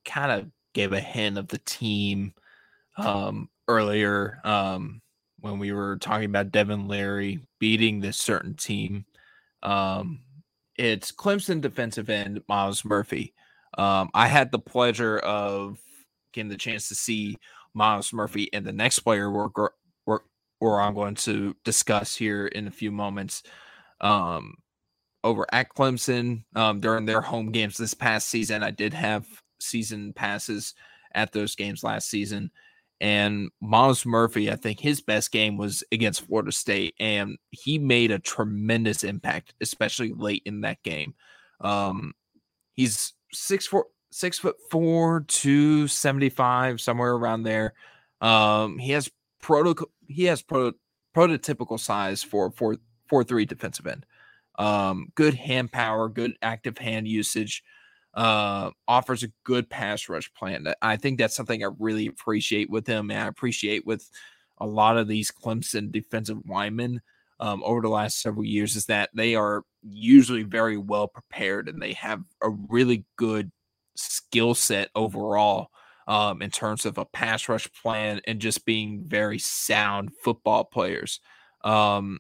kind 0.06 0.32
of 0.32 0.50
gave 0.74 0.94
a 0.94 1.00
hint 1.00 1.38
of 1.38 1.48
the 1.48 1.60
team 1.60 2.34
um, 2.98 3.50
earlier 3.68 4.40
um, 4.44 5.02
when 5.40 5.60
we 5.60 5.72
were 5.72 5.98
talking 5.98 6.26
about 6.26 6.52
Devin 6.52 6.88
Leary 6.88 7.40
beating 7.60 8.00
this 8.00 8.18
certain 8.18 8.56
team. 8.56 9.06
Um, 9.62 10.22
it's 10.76 11.12
Clemson 11.12 11.62
defensive 11.62 12.10
end 12.10 12.42
Myles 12.48 12.84
Murphy. 12.84 13.34
Um, 13.78 14.10
I 14.14 14.28
had 14.28 14.52
the 14.52 14.60
pleasure 14.60 15.20
of 15.20 15.80
getting 16.34 16.50
the 16.50 16.58
chance 16.58 16.88
to 16.90 16.96
see 16.96 17.38
Myles 17.74 18.14
Murphy 18.14 18.50
and 18.54 18.66
the 18.66 18.74
next 18.74 19.00
player 19.00 19.32
we're, 19.32 19.50
we're, 20.06 20.20
we're 20.60 20.80
I'm 20.80 20.96
going 20.96 21.16
to 21.16 21.56
discuss 21.64 22.16
here 22.16 22.48
in 22.48 22.68
a 22.68 22.72
few 22.72 22.92
moments 22.92 23.44
um, 24.02 24.56
over 25.24 25.46
at 25.52 25.70
Clemson 25.70 26.44
um, 26.56 26.80
during 26.80 27.06
their 27.06 27.22
home 27.22 27.52
games 27.52 27.78
this 27.78 27.94
past 27.94 28.30
season. 28.30 28.64
I 28.64 28.72
did 28.72 28.94
have 28.94 29.26
season 29.60 30.14
passes 30.14 30.74
at 31.16 31.32
those 31.32 31.56
games 31.56 31.84
last 31.84 32.10
season. 32.10 32.52
And 33.02 33.50
Myles 33.60 34.06
Murphy, 34.06 34.50
I 34.50 34.56
think 34.56 34.80
his 34.80 35.02
best 35.02 35.32
game 35.32 35.58
was 35.58 35.84
against 35.92 36.26
Florida 36.26 36.54
State, 36.54 36.96
and 37.00 37.38
he 37.52 37.78
made 37.78 38.12
a 38.12 38.20
tremendous 38.20 39.04
impact, 39.04 39.54
especially 39.60 40.14
late 40.16 40.44
in 40.46 40.62
that 40.62 40.82
game. 40.84 41.14
Um, 41.60 42.14
he's 42.74 43.14
six 43.34 43.68
four 43.68 43.88
six 44.14 44.40
foot 44.40 44.56
four, 44.70 45.26
two 45.28 45.88
seventy 45.88 46.30
five, 46.30 46.80
somewhere 46.80 47.14
around 47.14 47.44
there. 47.44 47.74
Um, 48.22 48.78
he 48.78 48.92
has 48.92 49.10
proto 49.42 49.86
he 50.08 50.26
has 50.26 50.42
pro, 50.42 50.72
prototypical 51.16 51.80
size 51.80 52.24
for 52.24 52.52
four 52.52 52.78
four 53.08 53.24
three 53.24 53.46
defensive 53.46 53.88
end. 53.88 54.06
Um, 54.58 55.08
good 55.16 55.34
hand 55.34 55.72
power, 55.72 56.10
good 56.10 56.34
active 56.42 56.78
hand 56.78 57.08
usage. 57.08 57.64
Uh, 58.14 58.70
offers 58.88 59.24
a 59.24 59.32
good 59.44 59.68
pass 59.68 60.08
rush 60.08 60.32
plan. 60.36 60.72
I 60.84 60.98
think 60.98 61.18
that's 61.18 61.36
something 61.36 61.64
I 61.64 61.70
really 61.80 62.06
appreciate 62.06 62.70
with 62.70 62.86
him, 62.86 63.10
and 63.10 63.20
I 63.20 63.28
appreciate 63.28 63.88
with 63.88 64.08
a 64.60 64.68
lot 64.68 64.98
of 64.98 65.08
these 65.08 65.32
Clemson 65.32 65.92
defensive 65.92 66.38
linemen 66.48 67.02
um, 67.40 67.64
over 67.66 67.82
the 67.82 67.90
last 67.90 68.22
several 68.22 68.46
years 68.46 68.76
is 68.76 68.86
that 68.86 69.10
they 69.14 69.36
are 69.36 69.64
usually 69.82 70.44
very 70.44 70.78
well 70.78 71.08
prepared 71.08 71.68
and 71.68 71.82
they 71.82 71.94
have 71.94 72.22
a 72.42 72.50
really 72.50 73.06
good 73.18 73.52
skill 73.96 74.56
set 74.56 74.90
overall 74.96 75.70
um, 76.08 76.42
in 76.42 76.50
terms 76.50 76.86
of 76.86 76.98
a 76.98 77.06
pass 77.06 77.48
rush 77.48 77.72
plan 77.82 78.22
and 78.28 78.40
just 78.40 78.66
being 78.66 79.04
very 79.06 79.40
sound 79.40 80.12
football 80.24 80.64
players. 80.64 81.20
Um, 81.64 82.20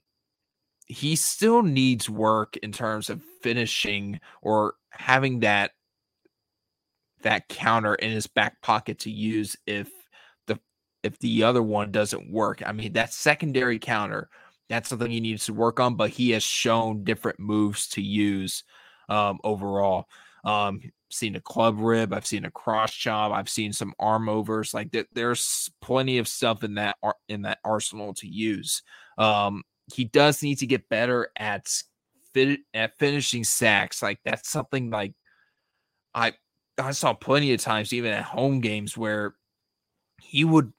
he 0.88 1.15
still 1.15 1.63
needs 1.63 2.09
work 2.09 2.57
in 2.57 2.71
terms 2.71 3.09
of 3.09 3.21
finishing 3.41 4.19
or 4.41 4.75
having 4.91 5.41
that 5.41 5.71
that 7.23 7.47
counter 7.47 7.95
in 7.95 8.12
his 8.12 8.27
back 8.27 8.62
pocket 8.62 8.99
to 8.99 9.12
use 9.12 9.55
if 9.65 9.89
the 10.47 10.59
if 11.03 11.17
the 11.19 11.43
other 11.43 11.63
one 11.63 11.91
doesn't 11.91 12.31
work. 12.31 12.62
I 12.65 12.71
mean, 12.73 12.93
that 12.93 13.13
secondary 13.13 13.79
counter, 13.79 14.29
that's 14.69 14.89
something 14.89 15.09
he 15.09 15.19
needs 15.19 15.45
to 15.45 15.53
work 15.53 15.79
on, 15.79 15.95
but 15.95 16.09
he 16.09 16.31
has 16.31 16.43
shown 16.43 17.03
different 17.03 17.39
moves 17.39 17.88
to 17.89 18.01
use 18.01 18.63
um, 19.09 19.39
overall. 19.43 20.07
Um, 20.43 20.82
seen 21.10 21.36
a 21.36 21.41
club 21.41 21.79
rip, 21.79 22.12
I've 22.12 22.25
seen 22.25 22.45
a 22.45 22.51
cross 22.51 22.91
chop, 22.91 23.32
I've 23.32 23.49
seen 23.49 23.71
some 23.71 23.93
arm 23.99 24.27
overs. 24.27 24.73
Like 24.73 24.91
th- 24.91 25.08
there's 25.13 25.69
plenty 25.82 26.17
of 26.17 26.27
stuff 26.27 26.63
in 26.63 26.75
that 26.75 26.97
ar- 27.03 27.17
in 27.29 27.43
that 27.43 27.60
arsenal 27.63 28.13
to 28.15 28.27
use. 28.27 28.82
Um, 29.17 29.63
he 29.93 30.06
does 30.06 30.41
need 30.41 30.56
to 30.60 30.67
get 30.67 30.89
better 30.89 31.29
at 31.38 31.67
fit 32.34 32.62
at 32.73 32.97
finishing 32.97 33.43
sacks. 33.43 34.01
Like 34.01 34.19
that's 34.25 34.49
something 34.49 34.89
like 34.89 35.13
I 36.13 36.34
I 36.77 36.91
saw 36.91 37.13
plenty 37.13 37.53
of 37.53 37.62
times, 37.62 37.93
even 37.93 38.12
at 38.12 38.23
home 38.23 38.60
games, 38.60 38.97
where 38.97 39.36
he 40.21 40.43
would 40.43 40.73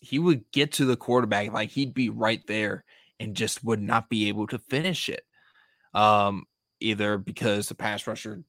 he 0.00 0.18
would 0.18 0.50
get 0.50 0.72
to 0.72 0.86
the 0.86 0.96
quarterback 0.96 1.52
like 1.52 1.70
he'd 1.70 1.92
be 1.92 2.08
right 2.08 2.40
there 2.46 2.84
and 3.20 3.36
just 3.36 3.62
would 3.64 3.82
not 3.82 4.08
be 4.08 4.28
able 4.28 4.46
to 4.46 4.58
finish 4.58 5.08
it. 5.08 5.24
Um, 5.94 6.46
either 6.80 7.18
because 7.18 7.68
the 7.68 7.74
pass 7.74 8.06
rusher 8.06 8.42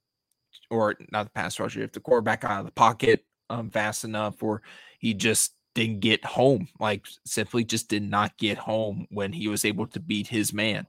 or 0.69 0.95
not 1.11 1.25
the 1.25 1.31
pass 1.31 1.59
rusher, 1.59 1.81
if 1.81 1.91
the 1.91 1.99
quarterback 1.99 2.43
out 2.43 2.59
of 2.59 2.65
the 2.65 2.71
pocket 2.71 3.25
um, 3.49 3.69
fast 3.69 4.03
enough, 4.03 4.41
or 4.43 4.61
he 4.99 5.13
just 5.13 5.53
didn't 5.75 5.99
get 5.99 6.23
home, 6.25 6.67
like 6.79 7.05
simply 7.25 7.63
just 7.63 7.89
did 7.89 8.03
not 8.03 8.37
get 8.37 8.57
home 8.57 9.07
when 9.09 9.31
he 9.31 9.47
was 9.47 9.65
able 9.65 9.87
to 9.87 9.99
beat 9.99 10.27
his 10.27 10.53
man. 10.53 10.85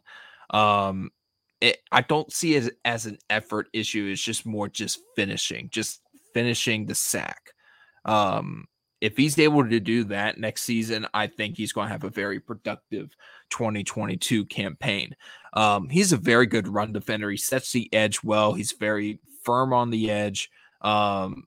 Um, 0.51 1.11
it, 1.61 1.79
I 1.93 2.01
don't 2.01 2.33
see 2.33 2.55
it 2.55 2.75
as 2.85 3.07
an 3.07 3.19
effort 3.29 3.69
issue. 3.73 4.09
It's 4.11 4.23
just 4.23 4.47
more 4.47 4.69
just 4.69 5.01
finishing, 5.15 5.69
just 5.71 6.01
finishing 6.33 6.87
the 6.87 6.95
sack. 6.95 7.53
Um, 8.05 8.67
if 9.01 9.17
he's 9.17 9.39
able 9.39 9.67
to 9.67 9.81
do 9.81 10.05
that 10.05 10.39
next 10.39 10.63
season, 10.63 11.07
I 11.15 11.27
think 11.27 11.57
he's 11.57 11.73
going 11.73 11.87
to 11.87 11.93
have 11.93 12.05
a 12.05 12.11
very 12.11 12.39
productive 12.39 13.15
2022 13.51 14.45
campaign. 14.47 15.17
Um, 15.55 15.89
he's 15.89 16.13
a 16.13 16.19
very 16.19 16.47
good 16.47 16.69
run 16.69 16.93
defender. 16.93 17.31
He 17.31 17.37
sets 17.37 17.73
the 17.73 17.93
edge 17.95 18.23
well. 18.23 18.53
He's 18.53 18.73
very 18.73 19.21
firm 19.43 19.73
on 19.73 19.91
the 19.91 20.11
edge, 20.11 20.51
um, 20.81 21.45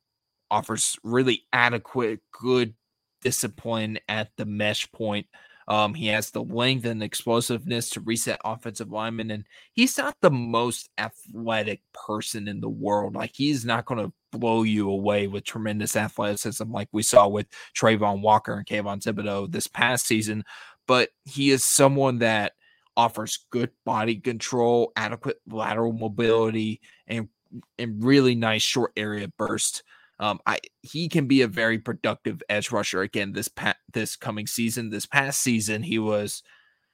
offers 0.52 0.98
really 1.04 1.44
adequate, 1.52 2.20
good 2.32 2.74
discipline 3.22 4.00
at 4.08 4.30
the 4.38 4.46
mesh 4.46 4.92
point. 4.92 5.28
Um, 5.68 5.94
he 5.94 6.08
has 6.08 6.32
the 6.32 6.44
length 6.44 6.86
and 6.86 7.02
explosiveness 7.02 7.90
to 7.92 8.02
reset 8.02 8.42
offensive 8.44 8.92
linemen, 8.92 9.32
and 9.32 9.46
he's 9.72 9.98
not 9.98 10.18
the 10.22 10.32
most 10.32 10.90
athletic 10.98 11.82
person 11.94 12.48
in 12.48 12.60
the 12.60 12.70
world. 12.70 13.16
Like 13.16 13.32
he's 13.34 13.64
not 13.66 13.86
going 13.86 14.06
to 14.06 14.14
blow 14.38 14.64
you 14.64 14.90
away 14.90 15.28
with 15.28 15.46
tremendous 15.46 15.96
athleticism 15.96 16.70
like 16.72 16.90
we 16.92 17.04
saw 17.04 17.28
with 17.28 17.48
Travon 17.78 18.22
Walker 18.22 18.54
and 18.54 18.66
Kayvon 18.66 19.02
Thibodeaux 19.02 19.52
this 19.52 19.68
past 19.68 20.06
season. 20.06 20.44
But 20.86 21.10
he 21.24 21.52
is 21.52 21.64
someone 21.64 22.20
that 22.20 22.54
offers 22.98 23.46
good 23.50 23.72
body 23.86 24.18
control, 24.18 24.92
adequate 24.96 25.38
lateral 25.48 25.94
mobility, 25.94 26.82
and 27.08 27.30
and 27.78 28.04
really 28.04 28.36
nice 28.36 28.62
short 28.62 28.92
area 28.96 29.28
burst. 29.38 29.84
Um, 30.20 30.40
I 30.46 30.60
he 30.82 31.10
can 31.10 31.28
be 31.28 31.42
a 31.42 31.48
very 31.48 31.80
productive 31.80 32.42
edge 32.50 32.72
rusher 32.72 33.02
again 33.02 33.34
this 33.34 33.48
pa- 33.48 33.76
this 33.92 34.16
coming 34.16 34.48
season. 34.48 34.90
This 34.90 35.06
past 35.06 35.42
season, 35.42 35.84
he 35.84 36.00
was, 36.00 36.44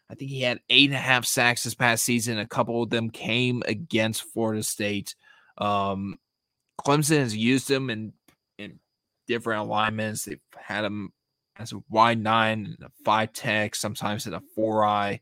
I 0.09 0.15
think 0.15 0.31
he 0.31 0.41
had 0.41 0.61
eight 0.69 0.89
and 0.89 0.97
a 0.97 1.01
half 1.01 1.25
sacks 1.25 1.63
this 1.63 1.75
past 1.75 2.03
season. 2.03 2.39
A 2.39 2.47
couple 2.47 2.81
of 2.81 2.89
them 2.89 3.09
came 3.09 3.61
against 3.65 4.23
Florida 4.23 4.63
State. 4.63 5.15
Um, 5.57 6.17
Clemson 6.81 7.19
has 7.19 7.35
used 7.35 7.69
him 7.69 7.89
in 7.89 8.13
in 8.57 8.79
different 9.27 9.61
alignments. 9.61 10.25
They've 10.25 10.39
had 10.57 10.85
him 10.85 11.11
as 11.57 11.73
a 11.73 11.83
wide 11.89 12.19
nine, 12.19 12.77
a 12.81 12.89
five 13.03 13.33
tech, 13.33 13.75
sometimes 13.75 14.25
in 14.25 14.33
a 14.33 14.41
four 14.55 14.85
eye. 14.85 15.19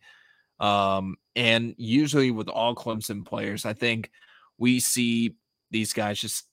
Um, 0.60 1.18
and 1.36 1.76
usually 1.78 2.32
with 2.32 2.48
all 2.48 2.76
Clemson 2.76 3.26
players, 3.26 3.66
I 3.66 3.74
think 3.74 4.12
we 4.58 4.80
see 4.80 5.36
these 5.72 5.94
guys 5.94 6.20
just 6.20 6.46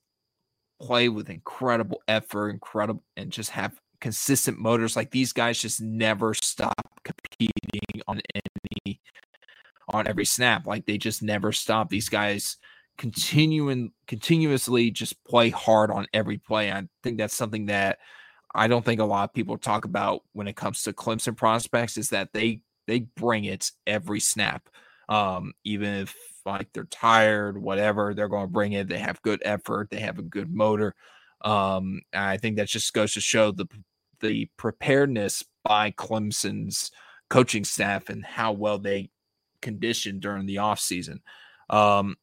play 0.81 1.09
with 1.09 1.31
incredible 1.31 2.03
effort, 2.09 2.51
incredible, 2.51 3.03
and 3.17 3.31
just 3.31 3.51
have 3.51 3.79
consistent 4.01 4.59
motors. 4.59 4.97
Like 4.97 5.11
these 5.11 5.33
guys 5.33 5.59
just 5.59 5.81
never 5.81 6.35
stop 6.35 6.75
competing 7.05 8.03
on 8.07 8.21
any 8.35 9.01
on 9.89 10.07
every 10.07 10.25
snap. 10.25 10.67
Like 10.67 10.87
they 10.87 10.99
just 10.99 11.23
never 11.23 11.53
stop. 11.53 11.89
These 11.89 12.09
guys 12.09 12.57
continuing 12.97 13.93
continuously 14.07 14.91
just 14.91 15.23
play 15.25 15.51
hard 15.51 15.91
on 15.91 16.07
every 16.13 16.39
play. 16.39 16.71
I 16.71 16.85
think 17.03 17.19
that's 17.19 17.35
something 17.35 17.67
that 17.67 17.99
I 18.55 18.69
don't 18.69 18.85
think 18.85 19.01
a 19.01 19.05
lot 19.05 19.25
of 19.25 19.35
people 19.35 19.59
talk 19.59 19.85
about 19.85 20.23
when 20.33 20.47
it 20.47 20.57
comes 20.57 20.83
to 20.83 20.93
Clemson 20.93 21.37
prospects 21.37 21.97
is 21.97 22.11
that 22.11 22.33
they 22.33 22.61
they 22.87 23.01
bring 23.17 23.45
it 23.45 23.71
every 23.87 24.21
snap. 24.21 24.69
Um, 25.09 25.53
even 25.65 25.89
if 25.95 26.17
like 26.47 26.73
they're 26.73 26.85
tired, 26.85 27.61
whatever, 27.61 28.15
they're 28.15 28.29
going 28.29 28.47
to 28.47 28.53
bring 28.53 28.73
it. 28.73 28.89
They 28.89 28.99
have 28.99 29.23
good 29.23 29.43
effort. 29.45 29.91
They 29.91 30.01
have 30.01 30.19
a 30.19 30.23
good 30.23 30.53
motor. 30.53 30.95
Um, 31.43 32.01
I 32.13 32.37
think 32.37 32.57
that 32.57 32.69
just 32.69 32.93
goes 32.95 33.15
to 33.15 33.21
show 33.21 33.51
the 33.51 33.67
the 34.21 34.49
preparedness 34.57 35.45
by 35.65 35.91
Clemson's 35.91 36.91
coaching 37.29 37.65
staff 37.65 38.09
and 38.09 38.25
how 38.25 38.53
well 38.53 38.79
they 38.79 39.11
conditioned 39.61 40.21
during 40.21 40.47
the 40.47 40.57
offseason. 40.57 41.19
Um, 41.69 42.17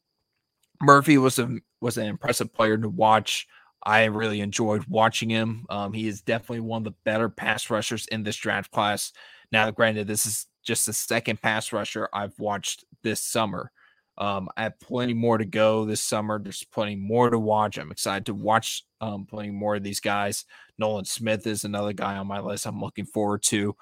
Murphy 0.81 1.17
was 1.17 1.37
a 1.37 1.59
was 1.81 1.97
an 1.97 2.07
impressive 2.07 2.53
player 2.53 2.77
to 2.77 2.89
watch. 2.89 3.47
I 3.83 4.05
really 4.05 4.41
enjoyed 4.41 4.85
watching 4.87 5.29
him. 5.29 5.65
Um, 5.69 5.93
he 5.93 6.07
is 6.07 6.21
definitely 6.21 6.61
one 6.61 6.81
of 6.81 6.83
the 6.85 6.95
better 7.03 7.29
pass 7.29 7.69
rushers 7.69 8.05
in 8.07 8.23
this 8.23 8.35
draft 8.35 8.71
class. 8.71 9.11
Now, 9.51 9.69
granted, 9.71 10.07
this 10.07 10.25
is 10.25 10.45
just 10.63 10.85
the 10.85 10.93
second 10.93 11.41
pass 11.41 11.73
rusher 11.73 12.07
I've 12.13 12.37
watched 12.39 12.85
this 13.01 13.23
summer. 13.23 13.71
Um, 14.17 14.49
I 14.57 14.63
have 14.63 14.79
plenty 14.79 15.13
more 15.13 15.37
to 15.37 15.45
go 15.45 15.85
this 15.85 16.01
summer. 16.01 16.39
There's 16.41 16.63
plenty 16.63 16.95
more 16.95 17.29
to 17.29 17.39
watch. 17.39 17.77
I'm 17.77 17.91
excited 17.91 18.25
to 18.27 18.33
watch 18.33 18.83
um, 18.99 19.25
plenty 19.25 19.51
more 19.51 19.75
of 19.75 19.83
these 19.83 19.99
guys. 19.99 20.45
Nolan 20.77 21.05
Smith 21.05 21.47
is 21.47 21.63
another 21.63 21.93
guy 21.93 22.17
on 22.17 22.27
my 22.27 22.39
list 22.39 22.65
I'm 22.65 22.79
looking 22.79 23.05
forward 23.05 23.43
to. 23.43 23.75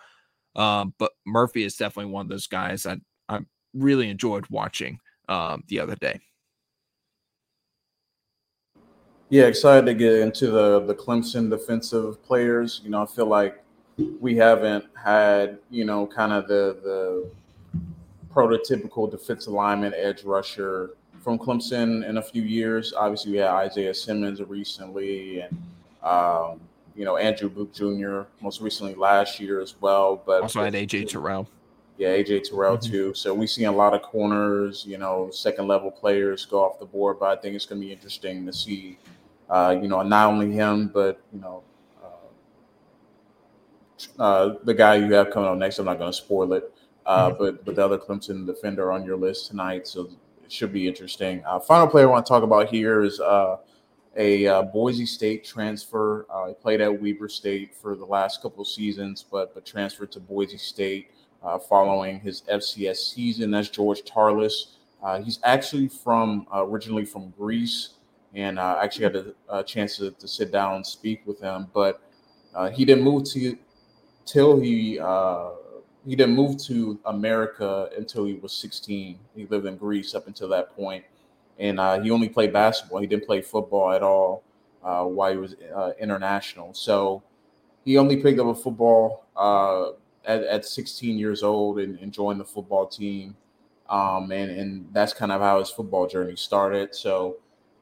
Um, 0.55 0.93
but 0.97 1.11
Murphy 1.25 1.63
is 1.63 1.75
definitely 1.75 2.11
one 2.11 2.25
of 2.25 2.29
those 2.29 2.47
guys 2.47 2.85
I, 2.85 2.97
I 3.27 3.39
really 3.73 4.09
enjoyed 4.09 4.45
watching 4.49 4.99
um, 5.27 5.63
the 5.67 5.79
other 5.79 5.95
day. 5.95 6.19
Yeah, 9.29 9.43
excited 9.43 9.85
to 9.85 9.93
get 9.93 10.13
into 10.13 10.47
the 10.47 10.79
the 10.79 10.95
Clemson 10.95 11.51
defensive 11.51 12.23
players. 12.23 12.81
You 12.83 12.89
know, 12.89 13.03
I 13.03 13.05
feel 13.05 13.27
like 13.27 13.63
we 14.19 14.35
haven't 14.35 14.85
had 15.01 15.59
you 15.69 15.85
know 15.85 16.07
kind 16.07 16.33
of 16.33 16.47
the 16.47 16.79
the 16.83 17.29
prototypical 18.33 19.09
defensive 19.09 19.53
lineman 19.53 19.93
edge 19.95 20.23
rusher 20.23 20.91
from 21.21 21.37
Clemson 21.37 22.07
in 22.07 22.17
a 22.17 22.21
few 22.21 22.43
years. 22.43 22.93
Obviously, 22.93 23.33
we 23.33 23.37
had 23.39 23.49
Isaiah 23.49 23.93
Simmons 23.93 24.41
recently, 24.41 25.41
and 25.41 25.57
um, 26.03 26.59
you 26.95 27.05
know 27.05 27.17
Andrew 27.17 27.49
Booth 27.49 27.73
Jr. 27.73 28.21
most 28.41 28.61
recently 28.61 28.95
last 28.95 29.39
year 29.39 29.61
as 29.61 29.75
well. 29.81 30.21
But 30.25 30.43
also 30.43 30.63
had 30.63 30.73
AJ 30.73 31.09
Terrell. 31.09 31.49
Yeah, 31.97 32.09
AJ 32.09 32.49
Terrell 32.49 32.77
mm-hmm. 32.77 32.91
too. 32.91 33.13
So 33.13 33.33
we 33.33 33.45
see 33.45 33.65
a 33.65 33.71
lot 33.71 33.93
of 33.93 34.01
corners, 34.01 34.85
you 34.87 34.97
know, 34.97 35.29
second 35.31 35.67
level 35.67 35.91
players 35.91 36.45
go 36.45 36.63
off 36.63 36.79
the 36.79 36.85
board. 36.85 37.19
But 37.19 37.37
I 37.37 37.41
think 37.41 37.55
it's 37.55 37.65
going 37.65 37.81
to 37.81 37.85
be 37.85 37.91
interesting 37.91 38.45
to 38.45 38.53
see, 38.53 38.97
uh, 39.49 39.77
you 39.81 39.89
know, 39.89 40.01
not 40.01 40.27
only 40.27 40.53
him, 40.53 40.87
but 40.87 41.19
you 41.33 41.41
know, 41.41 41.61
uh, 42.01 44.21
uh, 44.21 44.55
the 44.63 44.73
guy 44.73 44.95
you 44.95 45.13
have 45.13 45.31
coming 45.31 45.49
up 45.49 45.57
next. 45.57 45.77
I'm 45.77 45.85
not 45.85 45.99
going 45.99 46.11
to 46.11 46.17
spoil 46.17 46.53
it, 46.53 46.73
uh, 47.09 47.31
mm-hmm. 47.31 47.37
but 47.39 47.65
but 47.65 47.75
the 47.75 47.83
other 47.83 47.97
Clemson 47.97 48.45
defender 48.45 48.91
on 48.91 49.03
your 49.03 49.17
list 49.17 49.47
tonight, 49.47 49.87
so 49.87 50.11
it 50.43 50.51
should 50.51 50.71
be 50.71 50.87
interesting. 50.87 51.43
Uh, 51.43 51.59
final 51.59 51.87
player 51.87 52.07
I 52.07 52.11
want 52.11 52.25
to 52.25 52.29
talk 52.29 52.43
about 52.43 52.69
here 52.69 53.01
is 53.03 53.19
uh, 53.19 53.57
a 54.15 54.45
uh, 54.45 54.61
Boise 54.61 55.07
State 55.07 55.43
transfer. 55.43 56.27
Uh, 56.29 56.49
he 56.49 56.53
played 56.53 56.81
at 56.81 57.01
Weber 57.01 57.27
State 57.27 57.73
for 57.73 57.95
the 57.95 58.05
last 58.05 58.43
couple 58.43 58.61
of 58.61 58.67
seasons, 58.67 59.25
but 59.29 59.55
but 59.55 59.65
transferred 59.65 60.11
to 60.11 60.19
Boise 60.19 60.59
State 60.59 61.09
uh, 61.41 61.57
following 61.57 62.19
his 62.19 62.43
FCS 62.43 62.97
season. 62.97 63.49
That's 63.49 63.69
George 63.69 64.03
Tarlas. 64.03 64.75
he's 65.23 65.39
actually 65.43 65.87
from 65.87 66.45
originally 66.53 67.05
from 67.05 67.31
Greece, 67.31 67.95
and 68.35 68.59
I 68.59 68.83
actually 68.83 69.05
had 69.05 69.15
a, 69.15 69.33
a 69.49 69.63
chance 69.63 69.97
to, 69.97 70.11
to, 70.11 70.27
sit 70.27 70.51
down 70.51 70.75
and 70.75 70.85
speak 70.85 71.25
with 71.25 71.39
him, 71.39 71.69
but 71.73 72.03
he 72.71 72.85
didn't 72.85 73.03
move 73.03 73.23
to 73.31 73.57
till 74.27 74.59
he 74.59 74.99
he 76.05 76.15
didn't 76.15 76.35
move 76.35 76.57
to 76.63 76.99
America 77.05 77.89
until 77.97 78.25
he 78.25 78.35
was 78.35 78.53
16. 78.53 79.19
He 79.35 79.45
lived 79.47 79.65
in 79.65 79.77
Greece 79.77 80.15
up 80.15 80.27
until 80.27 80.47
that 80.49 80.75
point, 80.75 81.03
and 81.57 81.79
uh, 81.79 81.99
he 81.99 82.11
only 82.11 82.29
played 82.29 82.53
basketball. 82.53 82.99
He 82.99 83.07
didn't 83.07 83.25
play 83.25 83.41
football 83.41 83.91
at 83.91 84.01
all 84.01 84.43
uh, 84.83 85.03
while 85.03 85.31
he 85.31 85.37
was 85.37 85.55
uh, 85.75 85.91
international. 85.99 86.73
So 86.73 87.23
he 87.85 87.97
only 87.97 88.17
picked 88.17 88.39
up 88.39 88.47
a 88.47 88.55
football 88.55 89.25
uh, 89.35 89.91
at, 90.25 90.43
at 90.43 90.65
16 90.65 91.17
years 91.17 91.43
old 91.43 91.79
and, 91.79 91.99
and 91.99 92.11
joined 92.11 92.39
the 92.39 92.45
football 92.45 92.87
team. 92.87 93.35
Um, 93.89 94.31
and, 94.31 94.51
and 94.51 94.87
that's 94.93 95.13
kind 95.13 95.31
of 95.31 95.41
how 95.41 95.59
his 95.59 95.69
football 95.69 96.07
journey 96.07 96.35
started. 96.35 96.93
So 96.93 97.37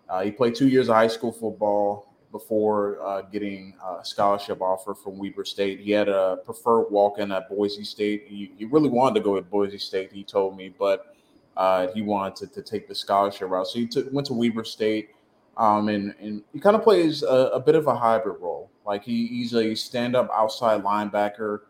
uh, 0.10 0.23
he 0.23 0.32
played 0.32 0.56
two 0.56 0.69
years 0.69 0.88
of 0.89 0.95
high 0.95 1.08
school 1.08 1.32
football 1.32 2.07
before 2.32 3.02
uh, 3.02 3.22
getting 3.22 3.74
a 3.86 4.04
scholarship 4.04 4.62
offer 4.62 4.94
from 4.94 5.18
Weber 5.18 5.46
State. 5.46 5.80
He 5.80 5.92
had 5.92 6.10
a 6.10 6.38
preferred 6.44 6.90
walk-in 6.90 7.32
at 7.32 7.50
Boise 7.50 7.84
State. 7.84 8.26
He, 8.28 8.52
he 8.58 8.66
really 8.66 8.90
wanted 8.90 9.16
to 9.16 9.22
go 9.22 9.38
at 9.38 9.50
Boise 9.50 9.78
State, 9.78 10.12
he 10.12 10.24
told 10.24 10.58
me, 10.58 10.74
but 10.78 11.16
uh, 11.56 11.88
he 11.94 12.02
wanted 12.02 12.36
to, 12.36 12.48
to, 12.48 12.62
take 12.62 12.88
the 12.88 12.94
scholarship 12.94 13.50
route. 13.50 13.68
So 13.68 13.80
he 13.80 13.88
took, 13.88 14.12
went 14.12 14.28
to 14.28 14.34
Weber 14.34 14.63
State, 14.63 15.10
um, 15.58 15.90
and, 15.90 16.13
and 16.20 16.44
he 16.54 16.60
kind 16.60 16.76
of 16.76 16.84
plays 16.84 17.24
a, 17.24 17.50
a, 17.54 17.60
bit 17.60 17.74
of 17.74 17.88
a 17.88 17.96
hybrid 17.96 18.40
role. 18.40 18.70
Like 18.86 19.04
he, 19.04 19.26
he's 19.28 19.56
a 19.56 19.74
stand-up 19.74 20.30
outside 20.32 20.84
linebacker, 20.84 21.62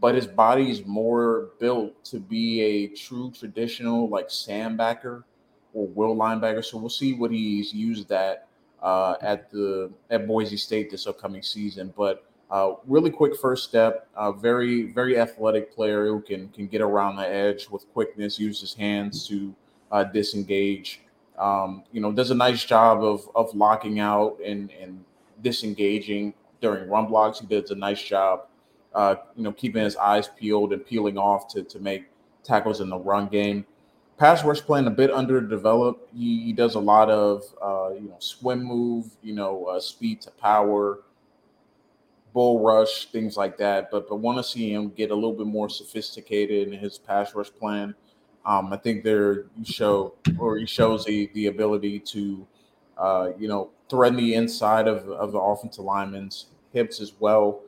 but 0.00 0.14
his 0.14 0.26
body 0.26 0.70
is 0.70 0.84
more 0.84 1.52
built 1.58 2.04
to 2.06 2.20
be 2.20 2.60
a 2.60 2.88
true 2.88 3.30
traditional 3.30 4.08
like 4.08 4.28
sandbacker 4.28 5.24
or 5.72 5.86
will 5.88 6.14
linebacker. 6.14 6.62
So 6.62 6.76
we'll 6.76 6.90
see 6.90 7.14
what 7.14 7.30
he's 7.30 7.72
used 7.72 8.08
that 8.08 8.48
uh, 8.84 9.16
at 9.22 9.50
the 9.50 9.90
at 10.10 10.28
Boise 10.28 10.58
State 10.58 10.90
this 10.90 11.06
upcoming 11.06 11.42
season. 11.42 11.92
But 11.96 12.24
uh, 12.50 12.74
really 12.86 13.10
quick 13.10 13.34
first 13.34 13.64
step, 13.64 14.06
uh, 14.14 14.30
very 14.30 14.92
very 14.92 15.18
athletic 15.18 15.74
player 15.74 16.06
who 16.06 16.20
can 16.20 16.48
can 16.50 16.68
get 16.68 16.82
around 16.82 17.16
the 17.16 17.26
edge 17.26 17.68
with 17.70 17.90
quickness, 17.92 18.38
use 18.38 18.60
his 18.60 18.74
hands 18.74 19.26
to 19.28 19.54
uh, 19.90 20.04
disengage. 20.04 21.00
Um, 21.38 21.82
you 21.90 22.00
know, 22.00 22.12
does 22.12 22.30
a 22.30 22.34
nice 22.34 22.64
job 22.64 23.02
of 23.02 23.28
of 23.34 23.52
locking 23.54 23.98
out 23.98 24.38
and 24.44 24.70
and 24.80 25.02
disengaging 25.42 26.34
during 26.60 26.88
run 26.88 27.06
blocks. 27.06 27.40
He 27.40 27.46
does 27.46 27.70
a 27.70 27.74
nice 27.74 28.02
job, 28.02 28.46
uh, 28.94 29.16
you 29.34 29.42
know, 29.42 29.52
keeping 29.52 29.82
his 29.82 29.96
eyes 29.96 30.28
peeled 30.38 30.74
and 30.74 30.84
peeling 30.86 31.16
off 31.16 31.48
to 31.54 31.62
to 31.62 31.78
make 31.80 32.04
tackles 32.44 32.82
in 32.82 32.90
the 32.90 32.98
run 32.98 33.28
game 33.28 33.64
pass 34.18 34.44
rush 34.44 34.60
playing 34.60 34.86
a 34.86 34.90
bit 34.90 35.10
underdeveloped. 35.10 36.08
He, 36.14 36.44
he 36.44 36.52
does 36.52 36.74
a 36.74 36.80
lot 36.80 37.10
of 37.10 37.42
uh, 37.62 37.90
you 37.94 38.08
know 38.08 38.16
swim 38.18 38.62
move, 38.62 39.06
you 39.22 39.34
know 39.34 39.66
uh, 39.66 39.80
speed 39.80 40.20
to 40.22 40.30
power, 40.32 41.00
bull 42.32 42.60
rush, 42.60 43.06
things 43.06 43.36
like 43.36 43.56
that. 43.58 43.90
But 43.90 44.08
but 44.08 44.16
want 44.16 44.38
to 44.38 44.44
see 44.44 44.72
him 44.72 44.90
get 44.90 45.10
a 45.10 45.14
little 45.14 45.32
bit 45.32 45.46
more 45.46 45.68
sophisticated 45.68 46.68
in 46.68 46.78
his 46.78 46.98
pass 46.98 47.34
rush 47.34 47.50
plan. 47.52 47.94
Um, 48.46 48.72
I 48.72 48.76
think 48.76 49.04
there 49.04 49.46
you 49.56 49.64
show 49.64 50.14
or 50.38 50.58
he 50.58 50.66
shows 50.66 51.04
the 51.04 51.30
the 51.34 51.46
ability 51.46 52.00
to 52.00 52.46
uh, 52.98 53.30
you 53.38 53.48
know 53.48 53.70
threaten 53.88 54.16
the 54.16 54.34
inside 54.34 54.86
of 54.88 55.08
of 55.08 55.32
the 55.32 55.38
offensive 55.38 55.84
lineman's 55.84 56.46
hips 56.72 57.00
as 57.00 57.12
well, 57.20 57.60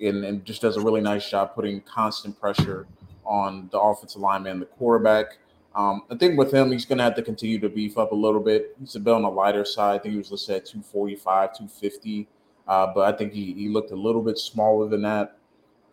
and, 0.00 0.24
and 0.24 0.44
just 0.44 0.62
does 0.62 0.76
a 0.76 0.80
really 0.80 1.00
nice 1.00 1.28
job 1.28 1.54
putting 1.54 1.80
constant 1.82 2.38
pressure 2.40 2.86
on 3.24 3.68
the 3.72 3.78
offensive 3.78 4.20
lineman 4.20 4.60
the 4.60 4.66
quarterback. 4.66 5.38
Um, 5.74 6.02
I 6.10 6.16
think 6.16 6.38
with 6.38 6.52
him, 6.52 6.70
he's 6.70 6.84
going 6.84 6.98
to 6.98 7.04
have 7.04 7.16
to 7.16 7.22
continue 7.22 7.58
to 7.58 7.68
beef 7.68 7.98
up 7.98 8.12
a 8.12 8.14
little 8.14 8.40
bit. 8.40 8.76
He's 8.78 8.94
a 8.94 9.00
bit 9.00 9.12
on 9.12 9.22
the 9.22 9.30
lighter 9.30 9.64
side. 9.64 9.94
I 9.94 9.98
think 9.98 10.12
he 10.12 10.18
was 10.18 10.30
listed 10.30 10.56
at 10.56 10.66
245, 10.66 11.56
250. 11.56 12.28
Uh, 12.66 12.92
but 12.94 13.12
I 13.12 13.16
think 13.16 13.32
he, 13.32 13.52
he 13.52 13.68
looked 13.68 13.90
a 13.90 13.96
little 13.96 14.22
bit 14.22 14.38
smaller 14.38 14.88
than 14.88 15.02
that. 15.02 15.36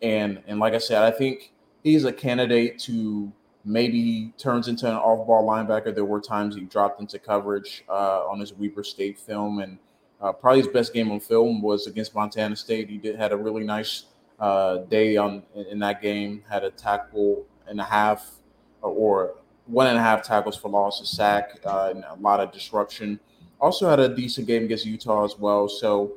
And 0.00 0.42
and 0.46 0.58
like 0.58 0.74
I 0.74 0.78
said, 0.78 1.02
I 1.02 1.10
think 1.10 1.52
he's 1.82 2.04
a 2.04 2.12
candidate 2.12 2.78
to 2.80 3.32
Maybe 3.64 4.32
turns 4.38 4.66
into 4.66 4.88
an 4.88 4.96
off-ball 4.96 5.46
linebacker. 5.46 5.94
There 5.94 6.04
were 6.04 6.20
times 6.20 6.56
he 6.56 6.62
dropped 6.62 7.00
into 7.00 7.16
coverage 7.20 7.84
uh, 7.88 8.26
on 8.26 8.40
his 8.40 8.52
Weber 8.52 8.82
State 8.82 9.20
film, 9.20 9.60
and 9.60 9.78
uh, 10.20 10.32
probably 10.32 10.62
his 10.62 10.68
best 10.68 10.92
game 10.92 11.12
on 11.12 11.20
film 11.20 11.62
was 11.62 11.86
against 11.86 12.12
Montana 12.12 12.56
State. 12.56 12.90
He 12.90 12.98
did 12.98 13.14
had 13.14 13.30
a 13.30 13.36
really 13.36 13.62
nice 13.62 14.06
uh, 14.40 14.78
day 14.78 15.16
on 15.16 15.44
in 15.70 15.78
that 15.78 16.02
game. 16.02 16.42
Had 16.50 16.64
a 16.64 16.72
tackle 16.72 17.46
and 17.68 17.80
a 17.80 17.84
half, 17.84 18.32
or 18.80 19.36
one 19.66 19.86
and 19.86 19.96
a 19.96 20.02
half 20.02 20.22
tackles 20.22 20.56
for 20.56 20.68
loss, 20.68 21.00
a 21.00 21.06
sack, 21.06 21.58
uh, 21.64 21.92
and 21.94 22.04
a 22.04 22.14
lot 22.20 22.40
of 22.40 22.52
disruption. 22.52 23.18
Also 23.60 23.88
had 23.88 24.00
a 24.00 24.14
decent 24.14 24.46
game 24.46 24.64
against 24.64 24.84
Utah 24.84 25.24
as 25.24 25.38
well. 25.38 25.68
So 25.68 26.14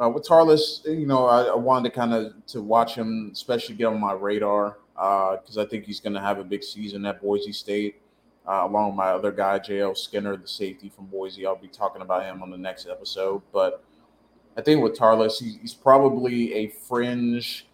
uh, 0.00 0.08
with 0.08 0.26
Tarlas, 0.26 0.84
you 0.84 1.06
know, 1.06 1.26
I, 1.26 1.44
I 1.44 1.54
wanted 1.54 1.90
to 1.90 1.94
kind 1.94 2.14
of 2.14 2.46
to 2.46 2.60
watch 2.60 2.94
him, 2.94 3.30
especially 3.32 3.74
get 3.74 3.86
on 3.86 4.00
my 4.00 4.12
radar 4.12 4.78
because 4.94 5.58
uh, 5.58 5.62
I 5.62 5.66
think 5.66 5.84
he's 5.84 6.00
going 6.00 6.14
to 6.14 6.20
have 6.20 6.38
a 6.38 6.44
big 6.44 6.62
season 6.62 7.04
at 7.06 7.20
Boise 7.20 7.52
State, 7.52 8.00
uh, 8.48 8.62
along 8.64 8.88
with 8.88 8.96
my 8.96 9.08
other 9.08 9.30
guy, 9.30 9.58
JL 9.58 9.96
Skinner, 9.96 10.36
the 10.36 10.48
safety 10.48 10.88
from 10.88 11.06
Boise. 11.06 11.46
I'll 11.46 11.56
be 11.56 11.68
talking 11.68 12.02
about 12.02 12.24
him 12.24 12.42
on 12.42 12.50
the 12.50 12.58
next 12.58 12.86
episode. 12.88 13.42
But 13.52 13.84
I 14.56 14.62
think 14.62 14.82
with 14.82 14.98
Tarlas, 14.98 15.38
he's, 15.38 15.56
he's 15.60 15.74
probably 15.74 16.54
a 16.54 16.68
fringe 16.68 17.66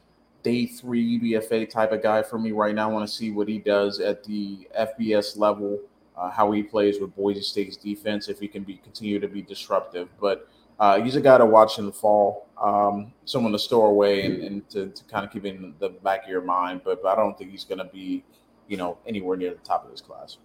day 0.42 0.66
three 0.66 1.18
UDFA 1.18 1.68
type 1.68 1.92
of 1.92 2.02
guy 2.02 2.22
for 2.22 2.38
me 2.38 2.52
right 2.52 2.74
now. 2.74 2.88
I 2.88 2.92
want 2.92 3.08
to 3.08 3.14
see 3.14 3.30
what 3.30 3.48
he 3.48 3.58
does 3.58 4.00
at 4.00 4.24
the 4.24 4.68
FBS 4.78 5.36
level, 5.36 5.80
uh, 6.16 6.30
how 6.30 6.50
he 6.52 6.62
plays 6.62 7.00
with 7.00 7.14
Boise 7.16 7.42
State's 7.42 7.76
defense, 7.76 8.28
if 8.28 8.40
he 8.40 8.48
can 8.48 8.62
be 8.62 8.76
continue 8.76 9.20
to 9.20 9.28
be 9.28 9.42
disruptive. 9.42 10.08
But 10.20 10.48
uh, 10.78 11.00
he's 11.00 11.16
a 11.16 11.20
guy 11.20 11.38
to 11.38 11.46
watch 11.46 11.78
in 11.78 11.86
the 11.86 11.92
fall, 11.92 12.48
um, 12.60 13.12
someone 13.24 13.52
to 13.52 13.58
store 13.58 13.88
away 13.88 14.24
and, 14.24 14.42
and 14.42 14.70
to, 14.70 14.88
to, 14.88 15.04
kind 15.04 15.24
of 15.24 15.32
keep 15.32 15.44
in 15.44 15.74
the 15.78 15.90
back 15.90 16.24
of 16.24 16.28
your 16.28 16.42
mind. 16.42 16.80
But, 16.84 17.02
but 17.02 17.10
I 17.10 17.16
don't 17.16 17.36
think 17.38 17.50
he's 17.50 17.64
going 17.64 17.78
to 17.78 17.84
be, 17.84 18.24
you 18.68 18.76
know, 18.76 18.98
anywhere 19.06 19.36
near 19.36 19.50
the 19.50 19.56
top 19.58 19.84
of 19.84 19.90
this 19.90 20.00
class. 20.00 20.38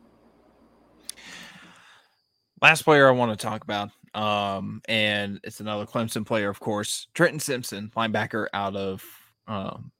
Last 2.62 2.84
player 2.84 3.08
I 3.08 3.12
want 3.12 3.38
to 3.38 3.44
talk 3.44 3.64
about, 3.64 3.90
um, 4.16 4.82
and 4.88 5.40
it's 5.44 5.60
another 5.60 5.86
Clemson 5.86 6.26
player, 6.26 6.50
of 6.50 6.60
course, 6.60 7.08
Trenton 7.14 7.40
Simpson, 7.40 7.92
linebacker 7.96 8.48
out 8.54 8.76
of 8.76 9.04
um, 9.48 9.92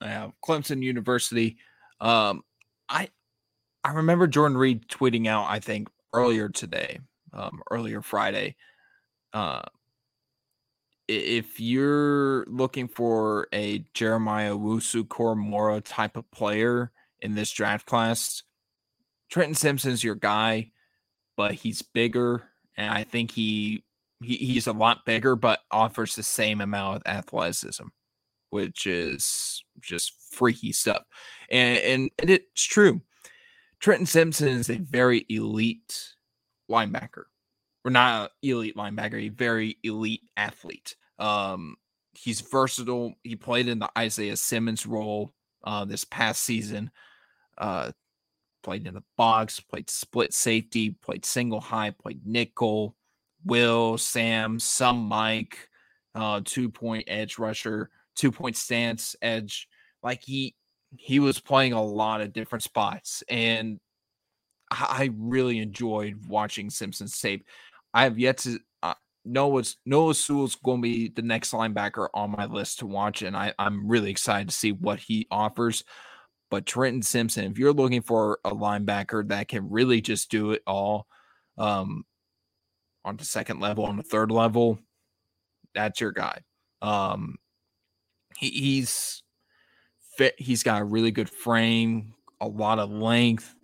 uh, 0.00 0.28
Clemson 0.44 0.82
University. 0.82 1.56
Um, 2.00 2.42
I 2.88 3.08
I 3.82 3.92
remember 3.92 4.26
Jordan 4.26 4.56
Reid 4.56 4.88
tweeting 4.88 5.26
out, 5.26 5.46
I 5.48 5.60
think 5.60 5.88
earlier 6.12 6.48
today, 6.48 7.00
um, 7.32 7.62
earlier 7.70 8.00
Friday, 8.00 8.56
uh, 9.32 9.62
if 11.06 11.60
you're 11.60 12.46
looking 12.46 12.88
for 12.88 13.46
a 13.52 13.84
Jeremiah 13.92 14.54
Owusu-Koramoah 14.54 15.82
type 15.84 16.16
of 16.16 16.30
player 16.30 16.92
in 17.20 17.34
this 17.34 17.50
draft 17.50 17.84
class, 17.84 18.42
Trenton 19.30 19.54
Simpson's 19.54 20.02
your 20.02 20.14
guy, 20.14 20.70
but 21.36 21.52
he's 21.52 21.82
bigger, 21.82 22.44
and 22.76 22.90
I 22.90 23.04
think 23.04 23.32
he, 23.32 23.84
he 24.22 24.36
he's 24.36 24.66
a 24.66 24.72
lot 24.72 25.04
bigger, 25.04 25.36
but 25.36 25.60
offers 25.70 26.14
the 26.14 26.22
same 26.22 26.62
amount 26.62 26.96
of 26.96 27.02
athleticism, 27.06 27.84
which 28.54 28.86
is 28.86 29.64
just 29.80 30.32
freaky 30.32 30.70
stuff. 30.70 31.02
And 31.50 31.78
and, 31.78 32.10
and 32.20 32.30
it's 32.30 32.62
true. 32.62 33.00
Trenton 33.80 34.06
Simpson 34.06 34.48
is 34.48 34.70
a 34.70 34.76
very 34.76 35.26
elite 35.28 36.14
linebacker 36.70 37.24
or 37.84 37.90
not 37.90 38.30
elite 38.42 38.76
linebacker, 38.76 39.14
a 39.14 39.28
very 39.28 39.76
elite 39.82 40.22
athlete. 40.36 40.94
Um, 41.18 41.76
he's 42.12 42.40
versatile. 42.40 43.14
He 43.24 43.34
played 43.34 43.66
in 43.66 43.80
the 43.80 43.90
Isaiah 43.98 44.36
Simmons 44.36 44.86
role 44.86 45.34
uh, 45.64 45.84
this 45.84 46.04
past 46.04 46.44
season. 46.44 46.92
Uh, 47.58 47.90
played 48.62 48.86
in 48.86 48.94
the 48.94 49.02
box, 49.16 49.58
played 49.58 49.90
split 49.90 50.32
safety, 50.32 50.90
played 50.90 51.24
single 51.24 51.60
high, 51.60 51.90
played 51.90 52.24
nickel, 52.24 52.96
will, 53.44 53.98
Sam, 53.98 54.58
some 54.58 55.04
Mike, 55.04 55.68
uh, 56.14 56.40
two 56.44 56.70
point 56.70 57.04
edge 57.08 57.38
rusher, 57.38 57.90
two 58.14 58.32
point 58.32 58.56
stance 58.56 59.16
edge. 59.22 59.68
Like 60.02 60.22
he 60.22 60.54
he 60.96 61.18
was 61.18 61.40
playing 61.40 61.72
a 61.72 61.82
lot 61.82 62.20
of 62.20 62.32
different 62.32 62.62
spots, 62.62 63.22
and 63.28 63.80
I 64.70 65.10
really 65.16 65.58
enjoyed 65.58 66.26
watching 66.26 66.70
Simpson's 66.70 67.18
tape. 67.18 67.44
I 67.92 68.04
have 68.04 68.18
yet 68.18 68.38
to 68.38 68.58
uh, 68.82 68.94
Noah's 69.24 69.76
Noah 69.86 70.14
Sewell's 70.14 70.56
going 70.56 70.78
to 70.78 70.82
be 70.82 71.08
the 71.08 71.22
next 71.22 71.52
linebacker 71.52 72.08
on 72.14 72.30
my 72.30 72.46
list 72.46 72.80
to 72.80 72.86
watch, 72.86 73.22
and 73.22 73.36
I, 73.36 73.52
I'm 73.58 73.88
really 73.88 74.10
excited 74.10 74.48
to 74.48 74.54
see 74.54 74.72
what 74.72 74.98
he 74.98 75.26
offers. 75.30 75.84
But 76.50 76.66
Trenton 76.66 77.02
Simpson, 77.02 77.50
if 77.50 77.58
you're 77.58 77.72
looking 77.72 78.02
for 78.02 78.38
a 78.44 78.50
linebacker 78.50 79.26
that 79.28 79.48
can 79.48 79.70
really 79.70 80.00
just 80.00 80.30
do 80.30 80.52
it 80.52 80.62
all, 80.66 81.06
um, 81.58 82.04
on 83.04 83.16
the 83.16 83.24
second 83.24 83.60
level, 83.60 83.84
on 83.84 83.96
the 83.96 84.02
third 84.02 84.30
level, 84.30 84.78
that's 85.74 86.00
your 86.00 86.12
guy. 86.12 86.40
Um, 86.82 87.36
he, 88.36 88.50
he's 88.50 89.22
fit. 90.16 90.34
He's 90.38 90.62
got 90.62 90.80
a 90.80 90.84
really 90.84 91.10
good 91.10 91.30
frame, 91.30 92.14
a 92.40 92.46
lot 92.46 92.78
of 92.78 92.90
length. 92.90 93.54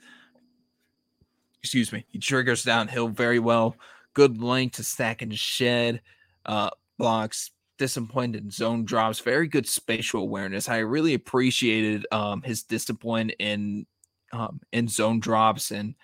Excuse 1.63 1.93
me. 1.93 2.05
He 2.09 2.19
triggers 2.19 2.63
downhill 2.63 3.09
very 3.09 3.39
well 3.39 3.77
good 4.15 4.43
length 4.43 4.77
to 4.77 4.85
stack 4.85 5.23
and 5.23 5.37
shed 5.37 6.01
uh, 6.47 6.71
blocks, 6.99 7.51
disciplined 7.79 8.53
zone 8.53 8.85
drops, 8.85 9.21
very 9.21 9.49
good 9.49 9.69
spatial 9.69 10.23
awareness. 10.23 10.69
I 10.69 10.79
really 10.79 11.15
appreciated 11.15 12.07
um, 12.13 12.43
his 12.43 12.63
discipline 12.63 13.31
in 13.31 13.87
um, 14.33 14.61
in 14.73 14.87
zone 14.87 15.19
drops 15.19 15.71
and 15.73 15.95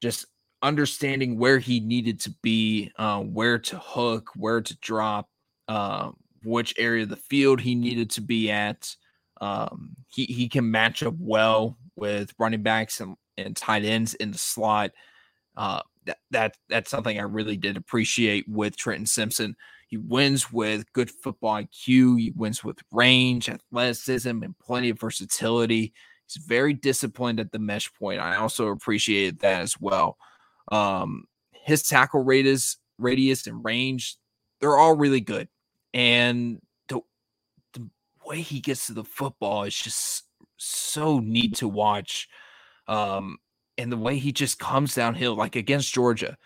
just 0.00 0.26
understanding 0.62 1.38
where 1.38 1.58
he 1.58 1.80
needed 1.80 2.20
to 2.20 2.30
be, 2.42 2.90
uh, 2.96 3.20
where 3.20 3.58
to 3.58 3.78
hook, 3.78 4.30
where 4.34 4.60
to 4.60 4.76
drop, 4.78 5.28
uh, 5.68 6.10
which 6.42 6.74
area 6.78 7.02
of 7.02 7.08
the 7.08 7.16
field 7.16 7.60
he 7.60 7.74
needed 7.74 8.10
to 8.10 8.20
be 8.20 8.50
at. 8.50 8.94
Um, 9.40 9.96
he 10.08 10.24
he 10.26 10.48
can 10.48 10.70
match 10.70 11.02
up 11.02 11.14
well 11.18 11.78
with 11.96 12.34
running 12.38 12.62
backs 12.62 13.00
and, 13.00 13.16
and 13.36 13.56
tight 13.56 13.84
ends 13.84 14.14
in 14.14 14.32
the 14.32 14.38
slot. 14.38 14.90
Uh, 15.56 15.80
that, 16.06 16.18
that 16.30 16.56
that's 16.68 16.90
something 16.90 17.18
I 17.18 17.22
really 17.22 17.56
did 17.56 17.76
appreciate 17.76 18.48
with 18.48 18.76
Trenton 18.76 19.06
Simpson. 19.06 19.56
He 19.88 19.96
wins 19.96 20.52
with 20.52 20.90
good 20.92 21.10
football 21.10 21.62
IQ. 21.62 22.20
He 22.20 22.32
wins 22.36 22.62
with 22.62 22.78
range, 22.92 23.48
athleticism, 23.48 24.42
and 24.42 24.56
plenty 24.58 24.90
of 24.90 25.00
versatility. 25.00 25.92
He's 26.26 26.42
very 26.44 26.74
disciplined 26.74 27.40
at 27.40 27.50
the 27.50 27.58
mesh 27.58 27.92
point. 27.94 28.20
I 28.20 28.36
also 28.36 28.68
appreciated 28.68 29.40
that 29.40 29.62
as 29.62 29.80
well. 29.80 30.16
Um, 30.70 31.24
his 31.52 31.82
tackle 31.82 32.22
radius, 32.22 32.76
radius 32.98 33.48
and 33.48 33.64
range, 33.64 34.16
they're 34.60 34.76
all 34.76 34.94
really 34.94 35.20
good. 35.20 35.48
And 35.92 36.60
the, 36.88 37.00
the 37.74 37.88
way 38.24 38.40
he 38.40 38.60
gets 38.60 38.86
to 38.86 38.92
the 38.92 39.04
football 39.04 39.64
is 39.64 39.74
just 39.74 40.24
so 40.56 41.18
neat 41.20 41.56
to 41.56 41.68
watch. 41.68 42.28
Um, 42.86 43.38
and 43.78 43.90
the 43.90 43.96
way 43.96 44.18
he 44.18 44.32
just 44.32 44.58
comes 44.58 44.94
downhill, 44.94 45.34
like 45.34 45.56
against 45.56 45.94
Georgia, 45.94 46.36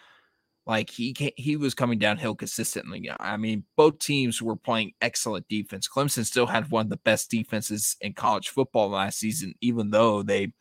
like 0.67 0.89
he 0.89 1.13
can, 1.13 1.31
he 1.37 1.57
was 1.57 1.75
coming 1.75 1.99
downhill 1.99 2.35
consistently. 2.35 3.11
I 3.21 3.37
mean, 3.37 3.65
both 3.77 3.99
teams 3.99 4.41
were 4.41 4.57
playing 4.57 4.93
excellent 5.01 5.47
defense. 5.49 5.89
Clemson 5.89 6.25
still 6.25 6.47
had 6.47 6.71
one 6.71 6.87
of 6.87 6.91
the 6.91 6.97
best 6.99 7.31
defenses 7.31 7.97
in 8.01 8.15
college 8.15 8.49
football 8.49 8.89
last 8.89 9.19
season, 9.19 9.55
even 9.61 9.91
though 9.91 10.23
they 10.23 10.53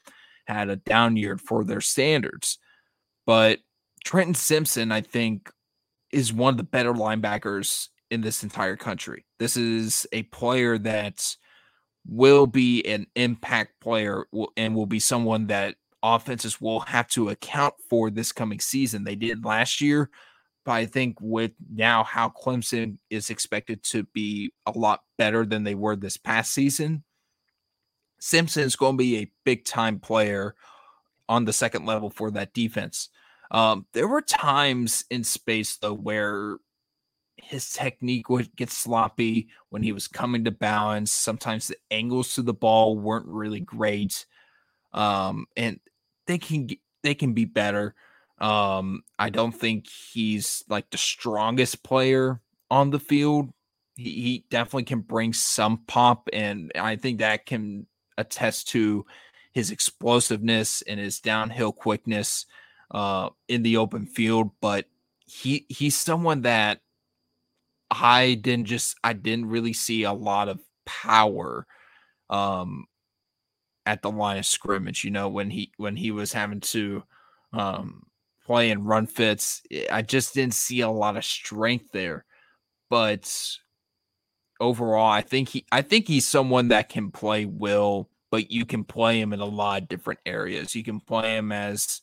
had 0.45 0.69
a 0.69 0.75
down 0.75 1.15
year 1.15 1.37
for 1.37 1.63
their 1.63 1.79
standards. 1.79 2.59
But 3.25 3.59
Trenton 4.03 4.35
Simpson, 4.35 4.91
I 4.91 5.01
think, 5.01 5.49
is 6.11 6.33
one 6.33 6.53
of 6.53 6.57
the 6.57 6.63
better 6.63 6.93
linebackers 6.93 7.87
in 8.13 8.21
this 8.21 8.43
entire 8.43 8.77
country. 8.77 9.25
This 9.39 9.57
is 9.57 10.05
a 10.11 10.21
player 10.23 10.77
that 10.77 11.35
will 12.05 12.45
be 12.45 12.83
an 12.83 13.07
impact 13.15 13.79
player 13.81 14.27
and 14.55 14.75
will 14.75 14.85
be 14.85 14.99
someone 14.99 15.47
that 15.47 15.75
offenses 16.03 16.61
will 16.61 16.81
have 16.81 17.07
to 17.07 17.29
account 17.29 17.73
for 17.89 18.11
this 18.11 18.31
coming 18.31 18.59
season. 18.59 19.03
They 19.03 19.15
did 19.15 19.43
last 19.43 19.81
year, 19.81 20.11
but 20.63 20.73
I 20.73 20.85
think 20.85 21.17
with 21.21 21.53
now 21.73 22.03
how 22.03 22.29
Clemson 22.29 22.99
is 23.09 23.31
expected 23.31 23.83
to 23.85 24.03
be 24.13 24.53
a 24.67 24.71
lot 24.77 25.01
better 25.17 25.43
than 25.43 25.63
they 25.63 25.75
were 25.75 25.95
this 25.95 26.17
past 26.17 26.53
season, 26.53 27.03
Simpson's 28.21 28.75
going 28.75 28.93
to 28.93 29.03
be 29.03 29.17
a 29.17 29.31
big 29.43 29.65
time 29.65 29.99
player 29.99 30.53
on 31.27 31.45
the 31.45 31.53
second 31.53 31.87
level 31.87 32.11
for 32.11 32.29
that 32.31 32.53
defense. 32.53 33.09
Um, 33.49 33.87
there 33.93 34.07
were 34.07 34.21
times 34.21 35.03
in 35.09 35.23
space 35.23 35.77
though 35.77 35.95
where 35.95 36.57
his 37.43 37.71
technique 37.71 38.29
would 38.29 38.55
get 38.55 38.69
sloppy 38.69 39.49
when 39.69 39.83
he 39.83 39.91
was 39.91 40.07
coming 40.07 40.43
to 40.45 40.51
balance. 40.51 41.11
Sometimes 41.11 41.67
the 41.67 41.77
angles 41.91 42.35
to 42.35 42.41
the 42.41 42.53
ball 42.53 42.97
weren't 42.97 43.27
really 43.27 43.59
great. 43.59 44.25
Um, 44.93 45.45
and 45.57 45.79
they 46.27 46.37
can 46.37 46.69
they 47.03 47.15
can 47.15 47.33
be 47.33 47.45
better. 47.45 47.95
Um, 48.39 49.03
I 49.19 49.29
don't 49.29 49.51
think 49.51 49.87
he's 49.87 50.63
like 50.67 50.89
the 50.89 50.97
strongest 50.97 51.83
player 51.83 52.41
on 52.69 52.89
the 52.89 52.99
field. 52.99 53.53
He, 53.95 54.09
he 54.09 54.45
definitely 54.49 54.83
can 54.85 55.01
bring 55.01 55.33
some 55.33 55.79
pop, 55.87 56.29
and 56.33 56.71
I 56.75 56.95
think 56.95 57.19
that 57.19 57.45
can 57.45 57.87
attest 58.17 58.69
to 58.69 59.05
his 59.51 59.69
explosiveness 59.71 60.81
and 60.83 60.99
his 60.99 61.19
downhill 61.19 61.71
quickness 61.71 62.45
uh, 62.91 63.29
in 63.47 63.63
the 63.63 63.77
open 63.77 64.05
field, 64.05 64.51
but 64.61 64.85
he 65.25 65.65
he's 65.69 65.95
someone 65.95 66.41
that 66.41 66.81
I 68.01 68.35
didn't 68.35 68.65
just 68.65 68.95
I 69.03 69.13
didn't 69.13 69.47
really 69.47 69.73
see 69.73 70.03
a 70.03 70.13
lot 70.13 70.49
of 70.49 70.59
power 70.85 71.65
um 72.29 72.85
at 73.85 74.01
the 74.01 74.11
line 74.11 74.37
of 74.37 74.45
scrimmage, 74.45 75.03
you 75.03 75.11
know, 75.11 75.27
when 75.29 75.49
he 75.49 75.71
when 75.77 75.95
he 75.95 76.11
was 76.11 76.33
having 76.33 76.61
to 76.61 77.03
um 77.53 78.03
play 78.45 78.71
and 78.71 78.87
run 78.87 79.07
fits. 79.07 79.61
Eh, 79.71 79.85
I 79.91 80.01
just 80.01 80.33
didn't 80.33 80.53
see 80.55 80.81
a 80.81 80.89
lot 80.89 81.17
of 81.17 81.25
strength 81.25 81.89
there. 81.91 82.25
But 82.89 83.29
overall, 84.59 85.11
I 85.11 85.21
think 85.21 85.49
he 85.49 85.65
I 85.71 85.81
think 85.81 86.07
he's 86.07 86.27
someone 86.27 86.69
that 86.69 86.89
can 86.89 87.11
play 87.11 87.45
will, 87.45 88.09
but 88.31 88.51
you 88.51 88.65
can 88.65 88.83
play 88.83 89.19
him 89.19 89.33
in 89.33 89.39
a 89.39 89.45
lot 89.45 89.83
of 89.83 89.87
different 89.89 90.19
areas. 90.25 90.75
You 90.75 90.83
can 90.83 90.99
play 90.99 91.35
him 91.37 91.51
as 91.51 92.01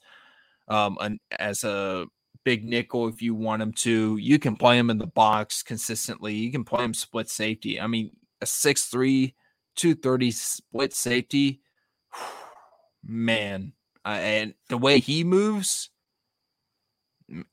um 0.69 0.99
an 1.01 1.21
as 1.39 1.65
a 1.65 2.07
big 2.45 2.65
nickel 2.65 3.09
if 3.09 3.23
you 3.23 3.35
want 3.35 3.63
him 3.63 3.73
to. 3.73 4.17
You 4.17 4.39
can 4.39 4.57
play 4.57 4.79
him 4.79 4.91
in 4.91 4.99
the 4.99 5.07
box 5.07 5.63
consistently. 5.63 6.35
You 6.35 6.51
can 6.51 6.65
play 6.65 6.85
him 6.85 6.95
split 6.95 7.29
safety. 7.29 7.81
I 7.81 7.87
mean, 7.87 8.11
a 8.41 8.47
6'3, 8.47 9.35
230 9.77 10.31
split 10.31 10.93
safety. 10.93 11.61
Man, 13.03 13.73
uh, 14.05 14.09
and 14.09 14.55
the 14.69 14.77
way 14.77 14.99
he 14.99 15.25
moves, 15.25 15.89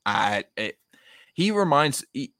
I 0.04 0.44
it, 0.56 0.76
he 1.32 1.50
reminds 1.50 2.04
he, 2.12 2.34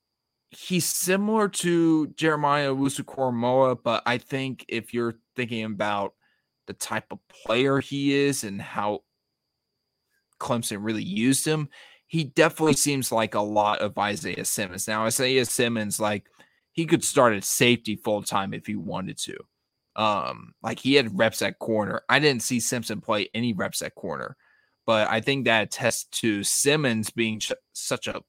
he's 0.51 0.85
similar 0.85 1.49
to 1.49 2.09
Jeremiah 2.09 2.71
Owusu 2.75 3.83
but 3.83 4.03
I 4.05 4.19
think 4.19 4.65
if 4.69 4.93
you're 4.93 5.15
thinking 5.37 5.65
about 5.65 6.15
the 6.67 6.73
type 6.75 7.07
of 7.11 7.19
player 7.29 7.81
he 7.81 8.15
is 8.15 8.45
and 8.45 8.61
how 8.61 9.05
Clemson 10.39 10.79
really 10.81 11.03
used 11.03 11.47
him, 11.47 11.69
he 12.09 12.25
definitely 12.25 12.73
seems 12.73 13.13
like 13.13 13.35
a 13.35 13.41
lot 13.41 13.81
of 13.81 13.97
Isaiah 13.99 14.47
Simmons. 14.47 14.89
Now, 14.89 15.05
Isaiah 15.05 15.45
Simmons, 15.45 16.01
like 16.01 16.25
he 16.73 16.87
could 16.87 17.05
start 17.05 17.35
at 17.35 17.45
safety 17.45 17.97
full 17.97 18.23
time 18.23 18.55
if 18.55 18.67
he 18.67 18.77
wanted 18.77 19.19
to. 19.19 19.37
Um, 19.95 20.55
like 20.63 20.79
he 20.79 20.95
had 20.95 21.19
reps 21.19 21.43
at 21.43 21.59
corner. 21.59 22.03
I 22.09 22.19
didn't 22.19 22.43
see 22.43 22.61
Simpson 22.61 23.01
play 23.01 23.29
any 23.35 23.53
reps 23.53 23.83
at 23.83 23.95
corner, 23.95 24.37
but 24.87 25.09
I 25.09 25.21
think 25.21 25.45
that 25.45 25.65
attests 25.65 26.05
to 26.21 26.43
Simmons 26.43 27.11
being 27.11 27.41
ch- 27.41 27.53
such 27.75 28.07
a 28.07 28.23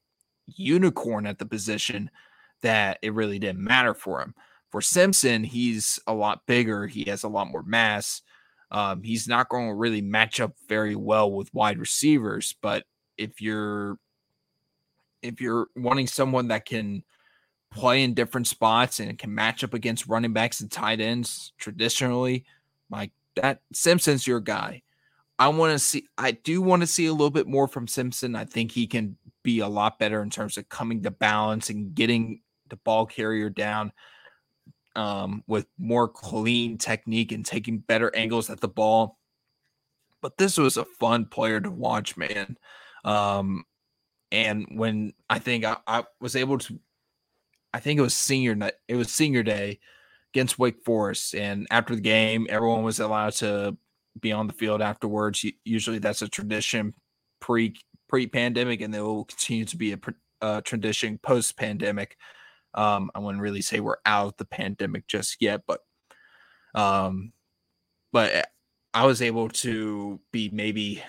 unicorn 0.47 1.25
at 1.25 1.37
the 1.39 1.45
position 1.45 2.09
that 2.61 2.99
it 3.01 3.13
really 3.13 3.39
didn't 3.39 3.63
matter 3.63 3.93
for 3.93 4.21
him. 4.21 4.33
For 4.71 4.81
Simpson, 4.81 5.43
he's 5.43 5.99
a 6.05 6.13
lot 6.13 6.45
bigger. 6.47 6.85
He 6.85 7.05
has 7.05 7.23
a 7.23 7.29
lot 7.29 7.47
more 7.49 7.63
mass. 7.63 8.23
Um, 8.71 9.03
he's 9.03 9.27
not 9.27 9.49
going 9.49 9.69
to 9.69 9.75
really 9.75 10.01
match 10.01 10.41
up 10.41 10.53
very 10.67 10.95
well 10.95 11.31
with 11.31 11.53
wide 11.53 11.79
receivers, 11.79 12.55
but 12.61 12.83
if 13.19 13.41
you're 13.41 13.99
if 15.21 15.41
you're 15.41 15.67
wanting 15.75 16.07
someone 16.07 16.47
that 16.47 16.65
can 16.65 17.03
play 17.71 18.03
in 18.03 18.13
different 18.13 18.47
spots 18.47 18.99
and 18.99 19.19
can 19.19 19.35
match 19.35 19.63
up 19.63 19.73
against 19.73 20.07
running 20.07 20.33
backs 20.33 20.61
and 20.61 20.71
tight 20.71 21.01
ends 21.01 21.53
traditionally, 21.59 22.45
like 22.89 23.11
that 23.35 23.61
Simpson's 23.73 24.25
your 24.25 24.39
guy. 24.39 24.81
I 25.37 25.49
want 25.49 25.73
to 25.73 25.79
see 25.79 26.07
I 26.17 26.31
do 26.31 26.61
want 26.61 26.81
to 26.81 26.87
see 26.87 27.05
a 27.05 27.11
little 27.11 27.29
bit 27.29 27.47
more 27.47 27.67
from 27.67 27.87
Simpson. 27.87 28.35
I 28.35 28.45
think 28.45 28.71
he 28.71 28.87
can 28.87 29.17
be 29.43 29.59
a 29.59 29.67
lot 29.67 29.99
better 29.99 30.21
in 30.21 30.29
terms 30.29 30.57
of 30.57 30.67
coming 30.69 31.03
to 31.03 31.11
balance 31.11 31.69
and 31.69 31.93
getting 31.93 32.41
the 32.69 32.77
ball 32.77 33.05
carrier 33.05 33.49
down 33.49 33.91
um, 34.95 35.43
with 35.47 35.67
more 35.77 36.07
clean 36.07 36.77
technique 36.77 37.31
and 37.31 37.45
taking 37.45 37.79
better 37.79 38.13
angles 38.15 38.49
at 38.49 38.59
the 38.59 38.67
ball. 38.67 39.17
But 40.21 40.37
this 40.37 40.57
was 40.57 40.75
a 40.77 40.85
fun 40.85 41.25
player 41.25 41.61
to 41.61 41.71
watch, 41.71 42.17
man. 42.17 42.57
Um, 43.03 43.63
and 44.31 44.67
when 44.71 45.13
I 45.29 45.39
think 45.39 45.65
I, 45.65 45.77
I 45.87 46.03
was 46.19 46.35
able 46.35 46.57
to 46.59 46.79
I 47.73 47.79
think 47.79 47.99
it 47.99 48.03
was 48.03 48.15
senior 48.15 48.55
night. 48.55 48.73
It 48.87 48.95
was 48.95 49.11
senior 49.11 49.43
day 49.43 49.79
against 50.33 50.59
Wake 50.59 50.83
Forest, 50.83 51.35
and 51.35 51.67
after 51.69 51.95
the 51.95 52.01
game, 52.01 52.47
everyone 52.49 52.83
was 52.83 52.99
allowed 52.99 53.33
to 53.33 53.77
be 54.19 54.31
on 54.31 54.47
the 54.47 54.53
field 54.53 54.81
afterwards. 54.81 55.45
Usually, 55.63 55.99
that's 55.99 56.21
a 56.21 56.27
tradition 56.27 56.93
pre 57.39 57.75
pre 58.07 58.27
pandemic, 58.27 58.81
and 58.81 58.93
they 58.93 59.01
will 59.01 59.25
continue 59.25 59.65
to 59.65 59.77
be 59.77 59.93
a, 59.93 59.99
a 60.41 60.61
tradition 60.61 61.19
post 61.19 61.57
pandemic. 61.57 62.17
Um, 62.73 63.11
I 63.13 63.19
wouldn't 63.19 63.41
really 63.41 63.61
say 63.61 63.79
we're 63.79 63.97
out 64.05 64.27
of 64.27 64.37
the 64.37 64.45
pandemic 64.45 65.07
just 65.07 65.37
yet, 65.39 65.61
but 65.67 65.81
um, 66.73 67.33
but 68.11 68.49
I 68.93 69.05
was 69.05 69.21
able 69.21 69.49
to 69.49 70.19
be 70.31 70.49
maybe 70.51 71.03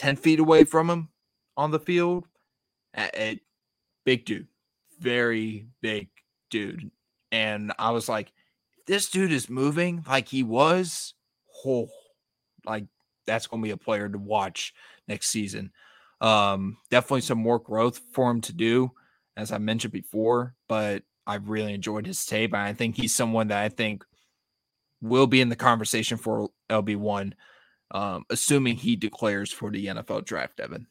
ten 0.00 0.16
feet 0.16 0.40
away 0.40 0.64
from 0.64 0.88
him 0.88 1.08
on 1.58 1.70
the 1.70 1.78
field. 1.78 2.26
Big 4.06 4.24
dude, 4.24 4.48
very 4.98 5.66
big 5.82 6.08
dude. 6.50 6.90
And 7.30 7.72
I 7.78 7.90
was 7.90 8.08
like, 8.08 8.32
this 8.86 9.10
dude 9.10 9.30
is 9.30 9.50
moving 9.50 10.02
like 10.08 10.26
he 10.28 10.42
was. 10.42 11.12
Oh, 11.66 11.90
like 12.64 12.86
that's 13.26 13.46
going 13.46 13.62
to 13.62 13.66
be 13.66 13.72
a 13.72 13.76
player 13.76 14.08
to 14.08 14.16
watch 14.16 14.72
next 15.06 15.28
season. 15.28 15.70
Um, 16.22 16.78
definitely 16.90 17.20
some 17.20 17.38
more 17.38 17.58
growth 17.58 18.00
for 18.12 18.30
him 18.30 18.40
to 18.42 18.54
do, 18.54 18.92
as 19.36 19.52
I 19.52 19.58
mentioned 19.58 19.92
before, 19.92 20.54
but 20.66 21.02
I 21.26 21.34
really 21.34 21.74
enjoyed 21.74 22.06
his 22.06 22.24
tape. 22.24 22.54
I 22.54 22.72
think 22.72 22.96
he's 22.96 23.14
someone 23.14 23.48
that 23.48 23.62
I 23.62 23.68
think 23.68 24.02
will 25.02 25.26
be 25.26 25.42
in 25.42 25.50
the 25.50 25.56
conversation 25.56 26.16
for 26.16 26.48
LB1, 26.70 27.34
um, 27.90 28.24
assuming 28.30 28.76
he 28.76 28.96
declares 28.96 29.52
for 29.52 29.70
the 29.70 29.86
NFL 29.86 30.24
draft, 30.24 30.60
Evan. 30.60 30.86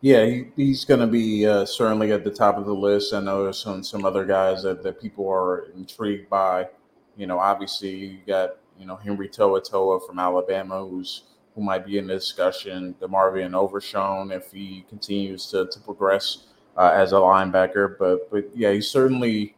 Yeah, 0.00 0.26
he, 0.26 0.44
he's 0.54 0.84
going 0.84 1.00
to 1.00 1.06
be 1.06 1.46
uh, 1.46 1.64
certainly 1.64 2.12
at 2.12 2.24
the 2.24 2.30
top 2.30 2.58
of 2.58 2.66
the 2.66 2.74
list. 2.74 3.14
I 3.14 3.20
know 3.20 3.42
there's 3.44 3.58
some 3.58 3.82
some 3.82 4.04
other 4.04 4.26
guys 4.26 4.62
that, 4.62 4.82
that 4.82 5.00
people 5.00 5.26
are 5.30 5.70
intrigued 5.74 6.28
by. 6.28 6.68
You 7.16 7.26
know, 7.26 7.38
obviously 7.38 7.94
you 7.94 8.18
got 8.26 8.56
you 8.78 8.84
know 8.84 8.96
Henry 8.96 9.30
To'oTo'o 9.30 10.06
from 10.06 10.18
Alabama, 10.18 10.84
who's 10.84 11.22
who 11.54 11.62
might 11.62 11.86
be 11.86 11.96
in 11.96 12.06
the 12.06 12.14
discussion. 12.14 12.94
DeMarvion 13.00 13.54
Overshown, 13.54 14.30
if 14.30 14.52
he 14.52 14.84
continues 14.90 15.46
to 15.46 15.66
to 15.68 15.80
progress 15.80 16.48
uh, 16.76 16.90
as 16.94 17.12
a 17.12 17.16
linebacker, 17.16 17.96
but 17.98 18.30
but 18.30 18.54
yeah, 18.54 18.72
he's 18.72 18.90
certainly. 18.90 19.56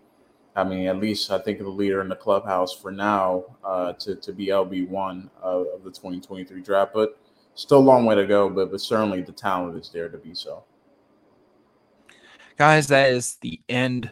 I 0.57 0.65
mean, 0.65 0.87
at 0.87 0.99
least 0.99 1.31
I 1.31 1.39
think 1.39 1.59
the 1.59 1.69
leader 1.69 2.01
in 2.01 2.09
the 2.09 2.17
clubhouse 2.17 2.73
for 2.73 2.91
now 2.91 3.45
uh, 3.63 3.93
to 3.95 4.17
to 4.17 4.33
be 4.33 4.47
LB 4.47 4.89
one 4.89 5.31
of 5.43 5.67
the 5.85 5.91
2023 5.91 6.63
draft, 6.63 6.93
but 6.95 7.19
still 7.55 7.79
a 7.79 7.81
long 7.81 8.07
way 8.07 8.15
to 8.15 8.27
go, 8.27 8.49
but 8.49 8.71
but 8.71 8.81
certainly 8.81 9.21
the 9.21 9.33
talent 9.33 9.79
is 9.79 9.91
there 9.91 10.09
to 10.09 10.17
be 10.17 10.35
so. 10.35 10.65
Guys, 12.57 12.89
that 12.89 13.11
is 13.11 13.37
the 13.43 13.61
end 13.69 14.11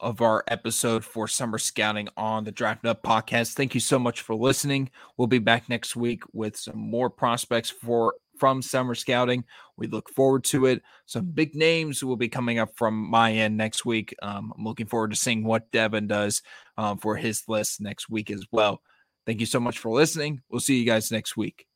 of 0.00 0.20
our 0.20 0.44
episode 0.48 1.02
for 1.02 1.26
summer 1.26 1.56
scouting 1.56 2.08
on 2.14 2.44
the 2.44 2.52
Draft 2.52 2.84
Up 2.84 3.02
podcast. 3.02 3.54
Thank 3.54 3.72
you 3.72 3.80
so 3.80 3.98
much 3.98 4.20
for 4.20 4.34
listening. 4.34 4.90
We'll 5.16 5.28
be 5.28 5.38
back 5.38 5.70
next 5.70 5.96
week 5.96 6.24
with 6.34 6.58
some 6.58 6.76
more 6.76 7.08
prospects 7.08 7.70
for 7.70 8.14
from 8.38 8.62
summer 8.62 8.94
scouting. 8.94 9.44
We 9.76 9.86
look 9.86 10.10
forward 10.10 10.44
to 10.44 10.66
it. 10.66 10.82
Some 11.06 11.26
big 11.26 11.54
names 11.54 12.02
will 12.04 12.16
be 12.16 12.28
coming 12.28 12.58
up 12.58 12.76
from 12.76 12.94
my 12.94 13.32
end 13.32 13.56
next 13.56 13.84
week. 13.84 14.14
Um, 14.22 14.52
I'm 14.56 14.64
looking 14.64 14.86
forward 14.86 15.10
to 15.10 15.16
seeing 15.16 15.44
what 15.44 15.70
Devin 15.70 16.06
does 16.06 16.42
um, 16.76 16.98
for 16.98 17.16
his 17.16 17.42
list 17.48 17.80
next 17.80 18.08
week 18.08 18.30
as 18.30 18.44
well. 18.50 18.80
Thank 19.26 19.40
you 19.40 19.46
so 19.46 19.60
much 19.60 19.78
for 19.78 19.90
listening. 19.90 20.42
We'll 20.50 20.60
see 20.60 20.78
you 20.78 20.86
guys 20.86 21.10
next 21.10 21.36
week. 21.36 21.66